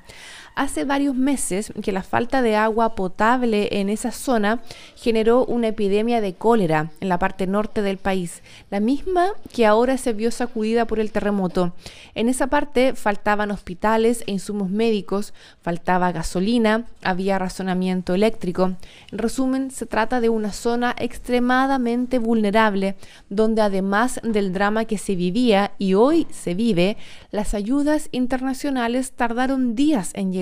Hace 0.54 0.84
varios 0.84 1.16
meses 1.16 1.72
que 1.82 1.94
la 1.94 2.04
falta 2.04 2.42
de 2.42 2.58
agua 2.58 2.94
potable 2.94 3.70
en 3.80 3.88
esa 3.88 4.12
zona 4.12 4.62
generó 4.98 5.46
una 5.46 5.70
epidemia 5.70 6.20
de 6.20 6.34
cólera 6.34 6.92
en 7.00 7.08
la 7.08 7.18
parte 7.20 7.48
norte 7.48 7.82
del 7.82 7.98
país, 7.98 8.44
la 8.70 8.82
misma 8.82 9.30
que 9.54 9.66
ahora 9.66 9.98
se 9.98 10.12
vio 10.12 10.30
sacudida 10.30 10.86
por 10.86 11.00
el 11.00 11.12
terremoto. 11.12 11.74
En 12.16 12.28
esa 12.28 12.48
parte 12.48 12.96
faltaban 12.96 13.50
hospitales 13.50 14.26
e 14.28 14.32
insumos 14.34 14.70
médicos, 14.70 15.34
faltaba 15.62 16.12
gasolina, 16.12 16.86
había 17.02 17.40
razonamiento 17.40 18.14
eléctrico. 18.14 18.74
En 19.12 19.18
resumen, 19.18 19.72
se 19.72 19.86
trata 19.86 20.20
de 20.20 20.28
una 20.28 20.52
zona 20.52 20.94
extremadamente 20.98 22.20
vulnerable, 22.20 22.96
donde 23.30 23.62
además 23.62 24.20
del 24.22 24.52
drama 24.52 24.84
que 24.84 24.98
se 24.98 25.16
vivía 25.16 25.72
y 25.78 25.94
hoy 25.94 26.28
se 26.30 26.56
vive, 26.56 26.98
las 27.32 27.54
ayudas 27.54 28.10
internacionales 28.12 29.14
tardaron 29.14 29.76
días 29.76 30.12
en 30.14 30.34
llegar. 30.34 30.41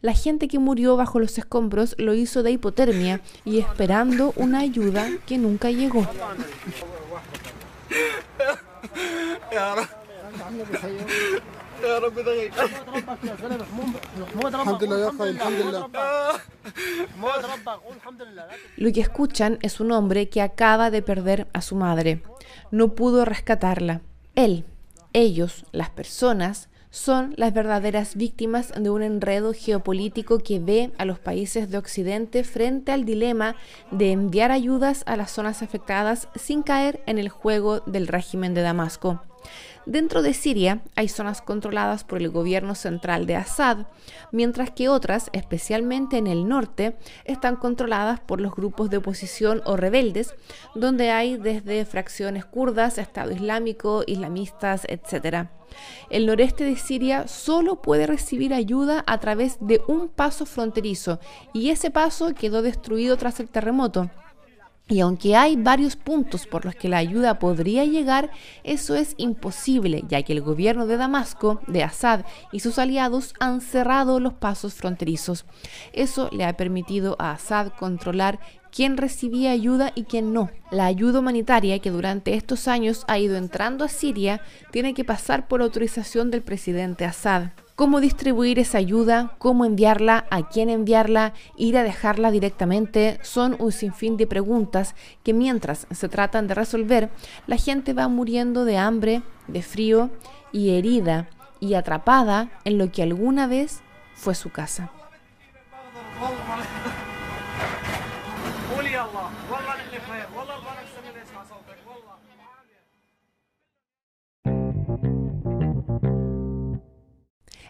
La 0.00 0.12
gente 0.12 0.48
que 0.48 0.58
murió 0.58 0.96
bajo 0.96 1.20
los 1.20 1.38
escombros 1.38 1.94
lo 1.98 2.14
hizo 2.14 2.42
de 2.42 2.52
hipotermia 2.52 3.20
y 3.44 3.58
esperando 3.58 4.32
una 4.36 4.60
ayuda 4.60 5.08
que 5.26 5.38
nunca 5.38 5.70
llegó. 5.70 6.06
Lo 18.76 18.92
que 18.92 19.00
escuchan 19.00 19.58
es 19.62 19.80
un 19.80 19.92
hombre 19.92 20.28
que 20.28 20.42
acaba 20.42 20.90
de 20.90 21.02
perder 21.02 21.46
a 21.52 21.60
su 21.60 21.76
madre. 21.76 22.22
No 22.70 22.94
pudo 22.94 23.24
rescatarla. 23.24 24.00
Él, 24.34 24.64
ellos, 25.12 25.64
las 25.72 25.90
personas, 25.90 26.68
son 26.94 27.34
las 27.36 27.52
verdaderas 27.52 28.14
víctimas 28.14 28.72
de 28.80 28.88
un 28.88 29.02
enredo 29.02 29.52
geopolítico 29.52 30.38
que 30.38 30.60
ve 30.60 30.92
a 30.96 31.04
los 31.04 31.18
países 31.18 31.68
de 31.68 31.76
Occidente 31.76 32.44
frente 32.44 32.92
al 32.92 33.04
dilema 33.04 33.56
de 33.90 34.12
enviar 34.12 34.52
ayudas 34.52 35.02
a 35.06 35.16
las 35.16 35.32
zonas 35.32 35.60
afectadas 35.60 36.28
sin 36.36 36.62
caer 36.62 37.02
en 37.06 37.18
el 37.18 37.30
juego 37.30 37.80
del 37.80 38.06
régimen 38.06 38.54
de 38.54 38.62
Damasco. 38.62 39.20
Dentro 39.86 40.22
de 40.22 40.32
Siria 40.32 40.80
hay 40.96 41.08
zonas 41.08 41.42
controladas 41.42 42.04
por 42.04 42.18
el 42.22 42.30
gobierno 42.30 42.74
central 42.74 43.26
de 43.26 43.36
Assad, 43.36 43.86
mientras 44.32 44.70
que 44.70 44.88
otras, 44.88 45.28
especialmente 45.32 46.16
en 46.16 46.26
el 46.26 46.48
norte, 46.48 46.96
están 47.24 47.56
controladas 47.56 48.18
por 48.20 48.40
los 48.40 48.54
grupos 48.54 48.88
de 48.88 48.96
oposición 48.96 49.60
o 49.66 49.76
rebeldes, 49.76 50.34
donde 50.74 51.10
hay 51.10 51.36
desde 51.36 51.84
fracciones 51.84 52.46
kurdas, 52.46 52.96
Estado 52.96 53.32
Islámico, 53.32 54.04
islamistas, 54.06 54.86
etc. 54.88 55.48
El 56.08 56.26
noreste 56.26 56.64
de 56.64 56.76
Siria 56.76 57.28
solo 57.28 57.82
puede 57.82 58.06
recibir 58.06 58.54
ayuda 58.54 59.04
a 59.06 59.18
través 59.18 59.58
de 59.60 59.82
un 59.86 60.08
paso 60.08 60.46
fronterizo, 60.46 61.20
y 61.52 61.68
ese 61.70 61.90
paso 61.90 62.34
quedó 62.34 62.62
destruido 62.62 63.18
tras 63.18 63.38
el 63.38 63.50
terremoto. 63.50 64.10
Y 64.86 65.00
aunque 65.00 65.34
hay 65.34 65.56
varios 65.56 65.96
puntos 65.96 66.46
por 66.46 66.66
los 66.66 66.74
que 66.74 66.90
la 66.90 66.98
ayuda 66.98 67.38
podría 67.38 67.86
llegar, 67.86 68.30
eso 68.64 68.94
es 68.94 69.14
imposible, 69.16 70.04
ya 70.08 70.22
que 70.22 70.34
el 70.34 70.42
gobierno 70.42 70.86
de 70.86 70.98
Damasco, 70.98 71.62
de 71.66 71.82
Assad 71.82 72.26
y 72.52 72.60
sus 72.60 72.78
aliados 72.78 73.32
han 73.40 73.62
cerrado 73.62 74.20
los 74.20 74.34
pasos 74.34 74.74
fronterizos. 74.74 75.46
Eso 75.94 76.28
le 76.32 76.44
ha 76.44 76.58
permitido 76.58 77.16
a 77.18 77.32
Assad 77.32 77.72
controlar 77.78 78.40
quién 78.70 78.98
recibía 78.98 79.52
ayuda 79.52 79.92
y 79.94 80.02
quién 80.04 80.34
no. 80.34 80.50
La 80.70 80.84
ayuda 80.84 81.20
humanitaria 81.20 81.78
que 81.78 81.90
durante 81.90 82.34
estos 82.34 82.68
años 82.68 83.04
ha 83.08 83.18
ido 83.18 83.36
entrando 83.36 83.86
a 83.86 83.88
Siria 83.88 84.42
tiene 84.70 84.92
que 84.92 85.04
pasar 85.04 85.48
por 85.48 85.62
autorización 85.62 86.30
del 86.30 86.42
presidente 86.42 87.06
Assad 87.06 87.52
cómo 87.74 88.00
distribuir 88.00 88.58
esa 88.58 88.78
ayuda, 88.78 89.34
cómo 89.38 89.64
enviarla, 89.64 90.26
a 90.30 90.48
quién 90.48 90.68
enviarla, 90.70 91.32
ir 91.56 91.76
a 91.76 91.82
dejarla 91.82 92.30
directamente, 92.30 93.18
son 93.22 93.56
un 93.58 93.72
sinfín 93.72 94.16
de 94.16 94.26
preguntas 94.26 94.94
que 95.22 95.32
mientras 95.32 95.86
se 95.90 96.08
tratan 96.08 96.46
de 96.46 96.54
resolver, 96.54 97.10
la 97.46 97.56
gente 97.56 97.92
va 97.92 98.08
muriendo 98.08 98.64
de 98.64 98.78
hambre, 98.78 99.22
de 99.48 99.62
frío 99.62 100.10
y 100.52 100.70
herida 100.70 101.28
y 101.60 101.74
atrapada 101.74 102.50
en 102.64 102.78
lo 102.78 102.92
que 102.92 103.02
alguna 103.02 103.46
vez 103.46 103.80
fue 104.14 104.34
su 104.34 104.50
casa. 104.50 104.90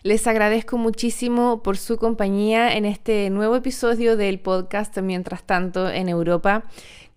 Les 0.05 0.27
agradezco 0.27 0.77
muchísimo 0.77 1.63
por 1.63 1.79
su 1.79 1.97
compañía 1.97 2.77
en 2.77 2.85
este 2.85 3.31
nuevo 3.31 3.57
episodio 3.57 4.19
del 4.19 4.39
podcast 4.39 4.99
Mientras 4.99 5.45
tanto 5.45 5.89
en 5.89 6.11
Europa 6.11 6.65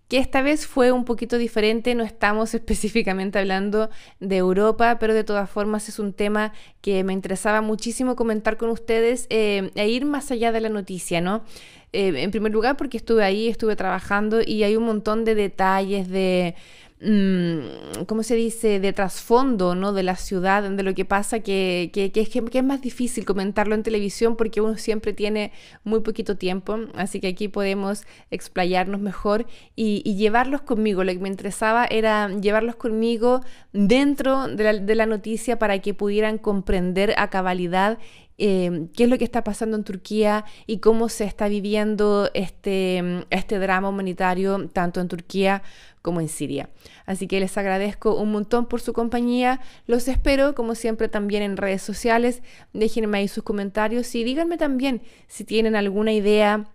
que 0.08 0.19
esta 0.19 0.41
vez 0.41 0.65
fue 0.67 0.93
un 0.93 1.04
poquito 1.04 1.38
diferente, 1.38 1.95
no 1.95 2.06
estamos 2.06 2.54
específicamente 2.54 3.39
hablando 3.39 3.89
de 4.21 4.38
Europa, 4.38 5.00
pero 5.02 5.13
de 5.13 5.26
todas 5.26 5.50
formas 5.50 5.89
es 5.89 6.00
un 6.00 6.13
tema 6.13 6.54
que 6.80 7.04
me 7.04 7.12
interesaba 7.12 7.60
muchísimo 7.60 8.15
comentar 8.15 8.56
con 8.56 8.69
ustedes 8.69 9.28
eh, 9.30 9.69
e 9.76 9.89
ir 9.89 10.06
más 10.06 10.32
allá 10.32 10.54
de 10.54 10.62
la 10.62 10.69
noticia, 10.69 11.19
¿no? 11.19 11.43
Eh, 11.91 12.13
en 12.15 12.32
primer 12.32 12.54
lugar 12.54 12.78
porque 12.78 12.95
estuve 12.95 13.26
ahí, 13.26 13.50
estuve 13.50 13.76
trabajando 13.76 14.39
y 14.45 14.63
hay 14.63 14.78
un 14.78 14.86
montón 14.86 15.26
de 15.26 15.36
detalles 15.36 16.08
de 16.08 16.56
¿cómo 17.00 18.24
se 18.24 18.36
dice?, 18.36 18.80
de 18.80 18.92
trasfondo, 18.92 19.76
¿no?, 19.76 19.94
de 19.94 20.02
la 20.02 20.16
ciudad, 20.16 20.68
de 20.68 20.84
lo 20.84 20.96
que 20.96 21.06
pasa, 21.06 21.42
que, 21.42 21.92
que, 21.94 22.12
es, 22.14 22.30
que, 22.30 22.58
es 22.58 22.64
más 22.64 22.82
difícil 22.82 23.24
comentarlo 23.24 23.76
en 23.76 23.84
televisión 23.84 24.36
porque 24.36 24.62
uno 24.62 24.78
siempre 24.78 25.14
tiene 25.14 25.52
muy 25.84 26.00
poquito 26.00 26.38
tiempo, 26.38 26.80
así 26.96 27.20
que 27.20 27.28
aquí 27.28 27.50
podemos 27.50 28.04
explayarnos 28.32 29.00
mejor 29.00 29.46
y, 29.76 30.16
llevarlos 30.18 30.62
conmigo. 30.62 31.04
Lo 31.04 31.14
que 31.14 31.20
me 31.20 31.30
interesaba 31.30 31.86
era 31.86 32.30
llevarlos 32.30 32.76
conmigo 32.76 33.42
dentro 33.74 34.48
de 34.48 34.64
la, 34.64 34.74
de 34.74 34.96
la 34.96 35.06
noticia 35.06 35.60
para 35.60 35.80
que 35.80 35.94
pudieran 35.94 36.40
comprender 36.40 37.14
a 37.18 37.30
cabalidad 37.30 38.00
eh, 38.40 38.88
qué 38.96 39.06
es 39.06 39.10
lo 39.10 39.18
que 39.18 39.24
está 39.24 39.44
pasando 39.44 39.78
en 39.78 39.84
Turquía 39.84 40.46
y 40.68 40.78
cómo 40.78 41.10
se 41.10 41.26
está 41.26 41.48
viviendo 41.48 42.30
este, 42.36 43.26
este 43.32 43.58
drama 43.58 43.90
humanitario 43.90 44.70
tanto 44.70 45.02
en 45.02 45.08
Turquía 45.08 45.64
como 46.08 46.22
en 46.22 46.30
Siria. 46.30 46.70
Así 47.06 47.28
que 47.28 47.41
les 47.41 47.58
agradezco 47.58 48.15
un 48.15 48.32
montón 48.32 48.67
por 48.67 48.80
su 48.80 48.93
compañía. 48.93 49.60
Los 49.88 50.08
espero, 50.08 50.56
como 50.56 50.74
siempre, 50.74 51.10
también 51.10 51.43
en 51.43 51.58
redes 51.58 51.82
sociales. 51.82 52.43
Déjenme 52.72 53.17
ahí 53.17 53.28
sus 53.28 53.43
comentarios 53.43 54.15
y 54.15 54.24
díganme 54.24 54.56
también 54.56 55.02
si 55.28 55.43
tienen 55.43 55.76
alguna 55.76 56.13
idea 56.13 56.70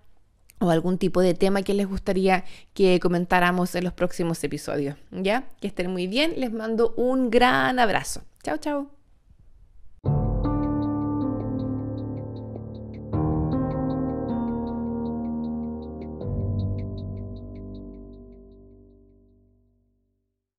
o 0.59 0.69
algún 0.69 0.99
tipo 0.99 1.23
de 1.23 1.33
tema 1.33 1.63
que 1.63 1.73
les 1.73 1.89
gustaría 1.89 2.45
que 2.75 3.01
comentáramos 3.01 3.75
en 3.75 3.85
los 3.85 3.95
próximos 3.95 4.45
episodios. 4.45 4.97
¿Ya? 5.11 5.45
Que 5.63 5.69
estén 5.69 5.91
muy 5.91 6.07
bien. 6.07 6.35
Les 6.37 6.53
mando 6.53 6.93
un 6.99 7.31
gran 7.31 7.79
abrazo. 7.79 8.21
Chao, 8.43 8.59
chao. 8.59 9.02